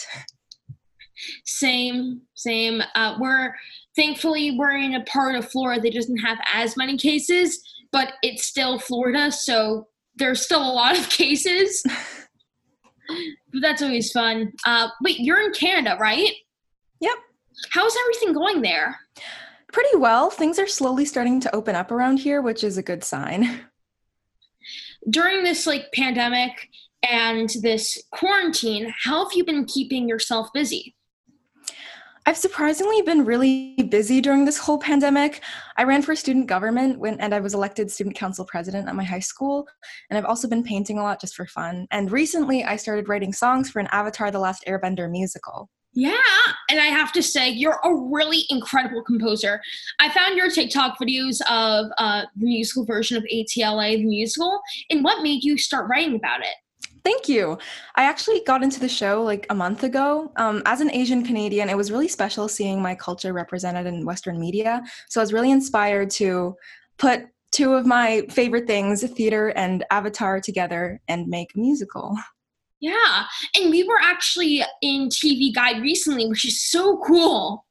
Same, 1.43 2.21
same. 2.35 2.81
Uh, 2.95 3.17
we're 3.19 3.53
thankfully 3.97 4.57
we're 4.57 4.77
in 4.77 4.95
a 4.95 5.03
part 5.03 5.35
of 5.35 5.51
Florida 5.51 5.81
that 5.81 5.93
doesn't 5.93 6.19
have 6.19 6.37
as 6.53 6.77
many 6.77 6.95
cases, 6.95 7.61
but 7.91 8.13
it's 8.23 8.45
still 8.45 8.79
Florida, 8.79 9.29
so 9.29 9.89
there's 10.15 10.41
still 10.41 10.63
a 10.63 10.71
lot 10.71 10.97
of 10.97 11.09
cases. 11.09 11.83
but 13.51 13.61
that's 13.61 13.81
always 13.81 14.09
fun. 14.09 14.53
Uh, 14.65 14.87
wait, 15.01 15.19
you're 15.19 15.41
in 15.41 15.51
Canada, 15.51 15.97
right? 15.99 16.31
Yep. 17.01 17.15
How's 17.71 17.95
everything 17.95 18.33
going 18.33 18.61
there? 18.61 18.99
Pretty 19.71 19.97
well. 19.97 20.29
Things 20.29 20.59
are 20.59 20.67
slowly 20.67 21.05
starting 21.05 21.39
to 21.41 21.55
open 21.55 21.75
up 21.75 21.91
around 21.91 22.17
here, 22.17 22.41
which 22.41 22.63
is 22.63 22.77
a 22.77 22.83
good 22.83 23.03
sign. 23.03 23.61
During 25.09 25.43
this 25.43 25.65
like 25.65 25.91
pandemic 25.93 26.69
and 27.09 27.49
this 27.61 28.01
quarantine, 28.11 28.93
how 29.03 29.23
have 29.23 29.33
you 29.33 29.43
been 29.45 29.65
keeping 29.65 30.07
yourself 30.07 30.49
busy? 30.53 30.95
I've 32.27 32.37
surprisingly 32.37 33.01
been 33.01 33.25
really 33.25 33.75
busy 33.89 34.21
during 34.21 34.45
this 34.45 34.59
whole 34.59 34.77
pandemic. 34.77 35.41
I 35.77 35.83
ran 35.85 36.03
for 36.03 36.15
student 36.15 36.45
government 36.45 36.99
when 36.99 37.19
and 37.19 37.33
I 37.33 37.39
was 37.39 37.55
elected 37.55 37.89
student 37.89 38.15
council 38.15 38.45
president 38.45 38.87
at 38.87 38.95
my 38.95 39.03
high 39.03 39.19
school, 39.19 39.67
and 40.09 40.17
I've 40.19 40.25
also 40.25 40.47
been 40.47 40.63
painting 40.63 40.99
a 40.99 41.03
lot 41.03 41.19
just 41.19 41.35
for 41.35 41.47
fun. 41.47 41.87
And 41.89 42.11
recently 42.11 42.63
I 42.63 42.75
started 42.75 43.09
writing 43.09 43.33
songs 43.33 43.71
for 43.71 43.79
an 43.79 43.87
Avatar 43.91 44.29
The 44.29 44.37
Last 44.37 44.63
Airbender 44.67 45.09
musical. 45.09 45.69
Yeah, 45.93 46.15
and 46.69 46.79
I 46.79 46.85
have 46.85 47.11
to 47.13 47.23
say, 47.23 47.49
you're 47.49 47.79
a 47.83 47.93
really 47.93 48.45
incredible 48.49 49.03
composer. 49.03 49.61
I 49.99 50.09
found 50.09 50.37
your 50.37 50.49
TikTok 50.49 50.97
videos 50.97 51.41
of 51.49 51.91
uh, 51.97 52.23
the 52.37 52.45
musical 52.45 52.85
version 52.85 53.17
of 53.17 53.25
ATLA, 53.25 53.97
the 53.97 54.05
musical, 54.05 54.61
and 54.89 55.03
what 55.03 55.21
made 55.21 55.43
you 55.43 55.57
start 55.57 55.89
writing 55.89 56.15
about 56.15 56.41
it? 56.41 56.55
Thank 57.03 57.27
you. 57.27 57.57
I 57.95 58.03
actually 58.03 58.41
got 58.45 58.63
into 58.63 58.79
the 58.79 58.87
show 58.87 59.23
like 59.23 59.47
a 59.49 59.55
month 59.55 59.83
ago. 59.83 60.31
Um, 60.37 60.61
as 60.65 60.81
an 60.81 60.91
Asian 60.91 61.25
Canadian, 61.25 61.67
it 61.67 61.75
was 61.75 61.91
really 61.91 62.07
special 62.07 62.47
seeing 62.47 62.81
my 62.81 62.95
culture 62.95 63.33
represented 63.33 63.87
in 63.87 64.05
Western 64.05 64.39
media. 64.39 64.83
So 65.09 65.19
I 65.19 65.23
was 65.23 65.33
really 65.33 65.51
inspired 65.51 66.09
to 66.11 66.55
put 66.97 67.25
two 67.51 67.73
of 67.73 67.85
my 67.85 68.25
favorite 68.29 68.67
things, 68.67 69.03
theater 69.11 69.49
and 69.49 69.83
Avatar, 69.91 70.39
together 70.39 71.01
and 71.07 71.27
make 71.27 71.49
a 71.55 71.59
musical. 71.59 72.15
Yeah, 72.81 73.25
and 73.55 73.69
we 73.69 73.83
were 73.83 73.99
actually 74.01 74.63
in 74.81 75.09
TV 75.09 75.53
Guide 75.53 75.81
recently, 75.81 76.27
which 76.27 76.45
is 76.45 76.63
so 76.63 76.97
cool. 77.05 77.65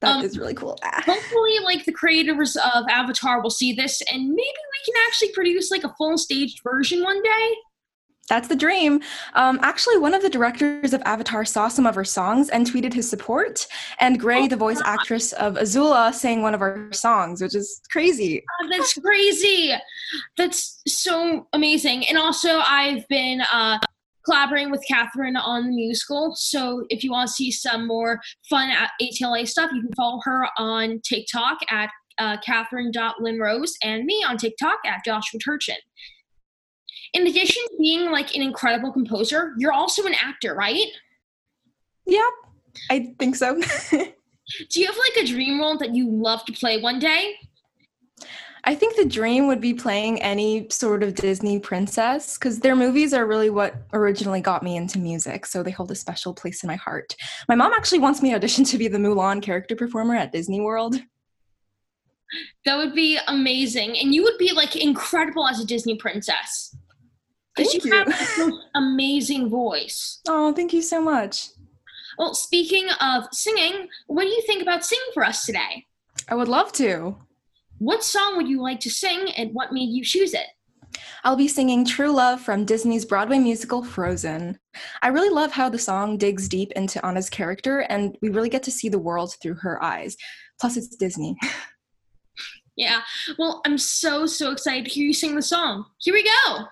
That 0.00 0.16
um, 0.16 0.24
is 0.24 0.38
really 0.38 0.54
cool. 0.54 0.78
Ah. 0.84 1.02
Hopefully, 1.04 1.58
like 1.64 1.84
the 1.84 1.92
creators 1.92 2.56
of 2.56 2.84
Avatar 2.88 3.42
will 3.42 3.50
see 3.50 3.72
this, 3.72 4.00
and 4.12 4.28
maybe 4.28 4.36
we 4.38 4.92
can 4.92 4.94
actually 5.06 5.32
produce 5.32 5.70
like 5.70 5.84
a 5.84 5.92
full 5.98 6.16
staged 6.16 6.60
version 6.62 7.02
one 7.02 7.22
day. 7.22 7.54
That's 8.28 8.48
the 8.48 8.56
dream. 8.56 9.00
Um, 9.34 9.58
actually, 9.62 9.98
one 9.98 10.12
of 10.12 10.22
the 10.22 10.30
directors 10.30 10.92
of 10.92 11.00
Avatar 11.04 11.44
saw 11.44 11.68
some 11.68 11.86
of 11.86 11.96
our 11.96 12.04
songs 12.04 12.48
and 12.48 12.66
tweeted 12.66 12.92
his 12.92 13.08
support. 13.08 13.66
And 14.00 14.18
Grey, 14.18 14.42
oh, 14.42 14.48
the 14.48 14.56
voice 14.56 14.82
God. 14.82 14.98
actress 14.98 15.32
of 15.34 15.54
Azula, 15.54 16.12
sang 16.12 16.42
one 16.42 16.54
of 16.54 16.60
our 16.60 16.92
songs, 16.92 17.40
which 17.40 17.54
is 17.54 17.80
crazy. 17.90 18.42
Oh, 18.60 18.68
that's 18.68 18.94
crazy. 18.94 19.74
That's 20.36 20.82
so 20.88 21.46
amazing. 21.52 22.08
And 22.08 22.18
also, 22.18 22.58
I've 22.66 23.06
been 23.08 23.42
uh, 23.42 23.78
collaborating 24.26 24.70
with 24.70 24.84
Katherine 24.86 25.36
on 25.36 25.68
the 25.68 25.74
musical. 25.74 26.34
So 26.36 26.84
if 26.90 27.02
you 27.02 27.10
want 27.10 27.28
to 27.28 27.32
see 27.32 27.50
some 27.50 27.86
more 27.86 28.20
fun 28.50 28.70
ATLA 29.00 29.46
stuff, 29.46 29.70
you 29.72 29.80
can 29.80 29.94
follow 29.94 30.20
her 30.24 30.46
on 30.58 31.00
TikTok 31.00 31.58
at 31.70 31.88
uh, 32.18 32.36
Catherine.linrose 32.44 33.72
and 33.82 34.04
me 34.04 34.24
on 34.28 34.36
TikTok 34.36 34.78
at 34.84 35.04
Joshua 35.04 35.40
Turchin. 35.40 35.76
In 37.14 37.26
addition 37.26 37.62
to 37.62 37.76
being 37.78 38.10
like 38.10 38.34
an 38.34 38.42
incredible 38.42 38.92
composer, 38.92 39.54
you're 39.58 39.72
also 39.72 40.04
an 40.04 40.14
actor, 40.14 40.54
right? 40.54 40.86
Yeah, 42.04 42.28
I 42.90 43.14
think 43.18 43.36
so. 43.36 43.54
Do 44.70 44.80
you 44.80 44.86
have 44.86 44.96
like 44.96 45.24
a 45.24 45.26
dream 45.26 45.60
role 45.60 45.78
that 45.78 45.94
you 45.94 46.10
love 46.10 46.44
to 46.46 46.52
play 46.52 46.80
one 46.80 46.98
day? 46.98 47.34
I 48.68 48.74
think 48.74 48.96
the 48.96 49.04
dream 49.04 49.46
would 49.46 49.60
be 49.60 49.72
playing 49.72 50.20
any 50.20 50.68
sort 50.70 51.04
of 51.04 51.14
Disney 51.14 51.60
princess 51.60 52.36
because 52.36 52.58
their 52.58 52.74
movies 52.74 53.14
are 53.14 53.24
really 53.24 53.48
what 53.48 53.76
originally 53.92 54.40
got 54.40 54.64
me 54.64 54.76
into 54.76 54.98
music. 54.98 55.46
So 55.46 55.62
they 55.62 55.70
hold 55.70 55.92
a 55.92 55.94
special 55.94 56.34
place 56.34 56.64
in 56.64 56.66
my 56.66 56.74
heart. 56.74 57.14
My 57.48 57.54
mom 57.54 57.72
actually 57.72 58.00
wants 58.00 58.22
me 58.22 58.30
to 58.30 58.34
audition 58.34 58.64
to 58.64 58.76
be 58.76 58.88
the 58.88 58.98
Mulan 58.98 59.40
character 59.40 59.76
performer 59.76 60.16
at 60.16 60.32
Disney 60.32 60.60
World. 60.60 60.96
That 62.64 62.76
would 62.76 62.92
be 62.92 63.20
amazing. 63.28 63.96
And 63.98 64.12
you 64.12 64.24
would 64.24 64.36
be 64.36 64.52
like 64.52 64.74
incredible 64.74 65.46
as 65.46 65.60
a 65.60 65.64
Disney 65.64 65.96
princess. 65.96 66.76
Because 67.54 67.72
you, 67.72 67.80
you 67.84 67.92
have 67.92 68.06
the 68.08 68.48
most 68.48 68.66
amazing 68.74 69.48
voice. 69.48 70.20
Oh, 70.28 70.52
thank 70.52 70.72
you 70.72 70.82
so 70.82 71.00
much. 71.00 71.50
Well, 72.18 72.34
speaking 72.34 72.88
of 73.00 73.28
singing, 73.30 73.88
what 74.08 74.24
do 74.24 74.28
you 74.28 74.42
think 74.44 74.60
about 74.60 74.84
singing 74.84 75.06
for 75.14 75.24
us 75.24 75.46
today? 75.46 75.86
I 76.28 76.34
would 76.34 76.48
love 76.48 76.72
to. 76.72 77.16
What 77.78 78.02
song 78.02 78.36
would 78.36 78.48
you 78.48 78.62
like 78.62 78.80
to 78.80 78.90
sing 78.90 79.30
and 79.36 79.52
what 79.52 79.72
made 79.72 79.90
you 79.90 80.02
choose 80.02 80.32
it? 80.32 80.46
I'll 81.24 81.36
be 81.36 81.48
singing 81.48 81.84
True 81.84 82.10
Love 82.10 82.40
from 82.40 82.64
Disney's 82.64 83.04
Broadway 83.04 83.38
musical 83.38 83.84
Frozen. 83.84 84.58
I 85.02 85.08
really 85.08 85.28
love 85.28 85.52
how 85.52 85.68
the 85.68 85.78
song 85.78 86.16
digs 86.16 86.48
deep 86.48 86.72
into 86.72 87.04
Anna's 87.04 87.28
character 87.28 87.80
and 87.80 88.16
we 88.22 88.30
really 88.30 88.48
get 88.48 88.62
to 88.62 88.70
see 88.70 88.88
the 88.88 88.98
world 88.98 89.34
through 89.42 89.56
her 89.56 89.82
eyes. 89.82 90.16
Plus, 90.58 90.78
it's 90.78 90.96
Disney. 90.96 91.36
yeah, 92.76 93.00
well, 93.38 93.60
I'm 93.66 93.76
so, 93.76 94.24
so 94.24 94.52
excited 94.52 94.86
to 94.86 94.90
hear 94.90 95.04
you 95.04 95.12
sing 95.12 95.34
the 95.34 95.42
song. 95.42 95.84
Here 95.98 96.14
we 96.14 96.24
go. 96.24 96.64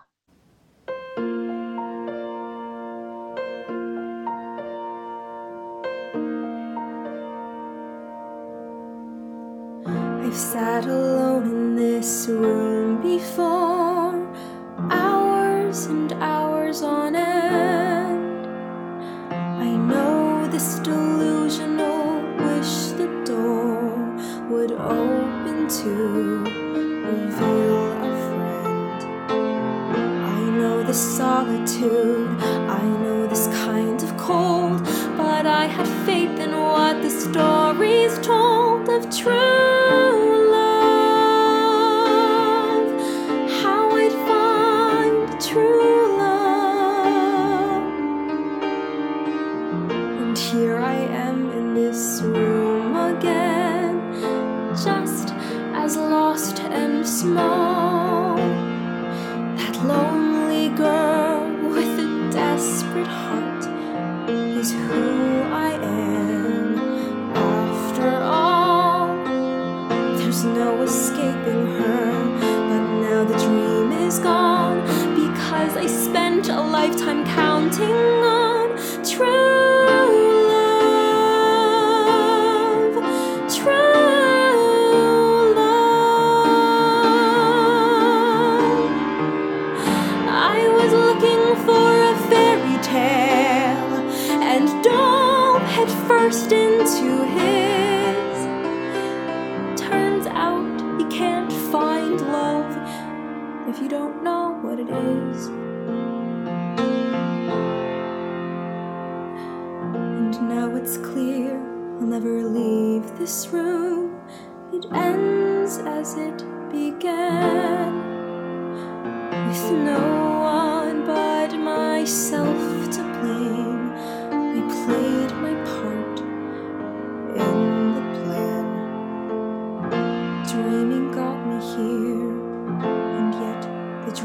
To 25.68 25.88
reveal 27.07 27.92
a 27.92 28.12
friend. 28.27 29.03
I 29.31 30.40
know 30.59 30.83
this 30.83 31.16
solitude, 31.16 32.29
I 32.42 32.83
know 33.03 33.27
this 33.27 33.46
kind 33.64 34.03
of 34.03 34.14
cold, 34.18 34.83
but 35.16 35.46
I 35.46 35.64
had 35.66 35.88
faith 36.05 36.38
in 36.38 36.53
what 36.53 37.00
the 37.00 37.09
stories 37.09 38.18
told 38.18 38.88
of 38.90 39.05
truth. 39.16 39.73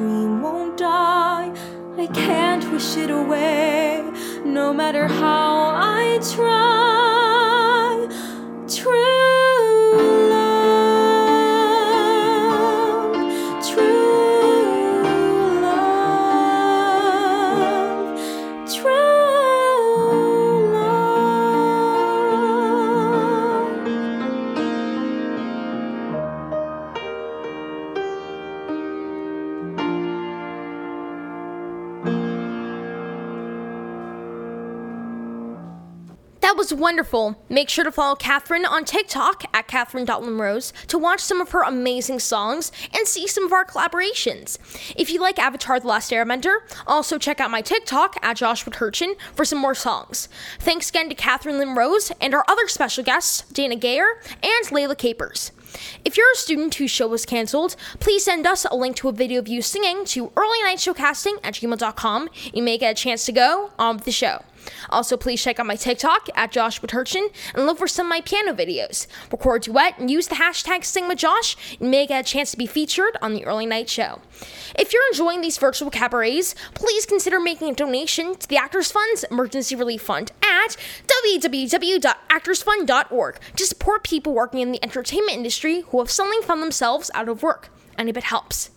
Dream 0.09 0.41
won't 0.41 0.77
die. 0.77 1.51
I 1.97 2.07
can't 2.07 2.65
wish 2.71 2.97
it 2.97 3.11
away, 3.11 4.03
no 4.43 4.73
matter 4.73 5.07
how 5.07 5.73
I 5.75 6.19
try. 6.33 8.07
True 8.67 9.18
was 36.69 36.79
wonderful. 36.79 37.41
Make 37.49 37.69
sure 37.69 37.83
to 37.83 37.91
follow 37.91 38.15
Katherine 38.15 38.65
on 38.65 38.85
TikTok 38.85 39.43
at 39.53 39.67
Catherine.Limrose 39.67 40.71
to 40.87 40.97
watch 40.97 41.19
some 41.19 41.41
of 41.41 41.51
her 41.51 41.63
amazing 41.63 42.19
songs 42.19 42.71
and 42.95 43.07
see 43.07 43.27
some 43.27 43.43
of 43.43 43.51
our 43.51 43.65
collaborations. 43.65 44.57
If 44.95 45.09
you 45.09 45.19
like 45.19 45.39
Avatar 45.39 45.79
The 45.79 45.87
Last 45.87 46.11
Airbender, 46.11 46.57
also 46.85 47.17
check 47.17 47.39
out 47.39 47.49
my 47.49 47.61
TikTok 47.61 48.17
at 48.21 48.37
Joshua 48.37 48.71
Turchin 48.71 49.15
for 49.33 49.45
some 49.45 49.57
more 49.57 49.73
songs. 49.73 50.29
Thanks 50.59 50.89
again 50.89 51.09
to 51.09 51.15
Katherine 51.15 51.57
Lynn-Rose 51.57 52.11
and 52.21 52.35
our 52.35 52.45
other 52.47 52.67
special 52.67 53.03
guests, 53.03 53.49
Dana 53.51 53.75
Gaier 53.75 54.21
and 54.43 54.67
Layla 54.67 54.97
Capers. 54.97 55.51
If 56.05 56.17
you're 56.17 56.31
a 56.31 56.35
student 56.35 56.75
whose 56.75 56.91
show 56.91 57.07
was 57.07 57.25
canceled, 57.25 57.75
please 57.99 58.25
send 58.25 58.45
us 58.45 58.65
a 58.65 58.75
link 58.75 58.95
to 58.97 59.09
a 59.09 59.13
video 59.13 59.39
of 59.39 59.47
you 59.47 59.61
singing 59.61 60.05
to 60.05 60.29
earlynightshowcasting 60.29 61.37
at 61.43 61.55
gmail.com. 61.55 62.29
You 62.53 62.63
may 62.63 62.77
get 62.77 62.91
a 62.91 62.95
chance 62.95 63.25
to 63.25 63.31
go 63.31 63.71
on 63.79 63.95
with 63.95 64.05
the 64.05 64.11
show. 64.11 64.43
Also, 64.89 65.17
please 65.17 65.41
check 65.41 65.59
out 65.59 65.65
my 65.65 65.75
TikTok 65.75 66.29
at 66.35 66.51
Josh 66.51 66.79
Turchin 66.79 67.29
and 67.53 67.65
look 67.65 67.77
for 67.77 67.87
some 67.87 68.05
of 68.07 68.09
my 68.09 68.21
piano 68.21 68.53
videos. 68.53 69.05
Record 69.31 69.67
a 69.67 69.71
duet 69.71 69.99
and 69.99 70.09
use 70.09 70.27
the 70.27 70.35
hashtag 70.35 70.81
SingWithJosh. 70.81 71.79
You 71.79 71.87
may 71.87 72.07
get 72.07 72.25
a 72.25 72.27
chance 72.27 72.51
to 72.51 72.57
be 72.57 72.65
featured 72.65 73.15
on 73.21 73.33
the 73.33 73.45
Early 73.45 73.65
Night 73.65 73.89
Show. 73.89 74.19
If 74.77 74.93
you're 74.93 75.07
enjoying 75.11 75.41
these 75.41 75.57
virtual 75.57 75.91
cabarets, 75.91 76.55
please 76.73 77.05
consider 77.05 77.39
making 77.39 77.71
a 77.71 77.75
donation 77.75 78.35
to 78.35 78.47
the 78.47 78.57
Actors 78.57 78.91
Fund's 78.91 79.23
Emergency 79.25 79.75
Relief 79.75 80.01
Fund 80.01 80.31
at 80.43 80.75
www.actorsfund.org 81.07 83.39
to 83.55 83.65
support 83.65 84.03
people 84.03 84.33
working 84.33 84.61
in 84.61 84.71
the 84.71 84.83
entertainment 84.83 85.37
industry 85.37 85.81
who 85.89 85.99
have 85.99 86.09
suddenly 86.09 86.41
found 86.45 86.63
themselves 86.63 87.11
out 87.13 87.29
of 87.29 87.43
work. 87.43 87.69
And 87.97 88.09
if 88.09 88.17
it 88.17 88.23
helps. 88.23 88.71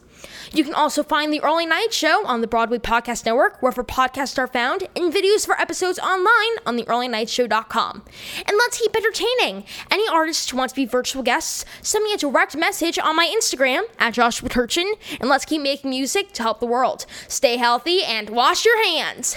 You 0.52 0.64
can 0.64 0.74
also 0.74 1.02
find 1.02 1.32
the 1.32 1.40
Early 1.40 1.66
Night 1.66 1.92
Show 1.92 2.26
on 2.26 2.40
the 2.40 2.46
Broadway 2.46 2.78
Podcast 2.78 3.24
Network, 3.24 3.62
wherever 3.62 3.84
podcasts 3.84 4.38
are 4.38 4.46
found, 4.46 4.88
and 4.96 5.12
videos 5.12 5.46
for 5.46 5.60
episodes 5.60 5.98
online 5.98 6.58
on 6.66 6.76
theearlynightshow.com. 6.76 8.02
And 8.46 8.56
let's 8.56 8.78
keep 8.78 8.96
entertaining. 8.96 9.64
Any 9.90 10.08
artists 10.08 10.50
who 10.50 10.56
want 10.56 10.70
to 10.70 10.76
be 10.76 10.84
virtual 10.84 11.22
guests, 11.22 11.64
send 11.80 12.04
me 12.04 12.12
a 12.12 12.18
direct 12.18 12.56
message 12.56 12.98
on 12.98 13.16
my 13.16 13.32
Instagram 13.34 13.82
at 13.98 14.14
Joshua 14.14 14.48
Turchin, 14.48 14.94
and 15.20 15.28
let's 15.28 15.44
keep 15.44 15.62
making 15.62 15.90
music 15.90 16.32
to 16.32 16.42
help 16.42 16.60
the 16.60 16.66
world. 16.66 17.06
Stay 17.28 17.56
healthy 17.56 18.02
and 18.02 18.30
wash 18.30 18.64
your 18.64 18.82
hands. 18.84 19.36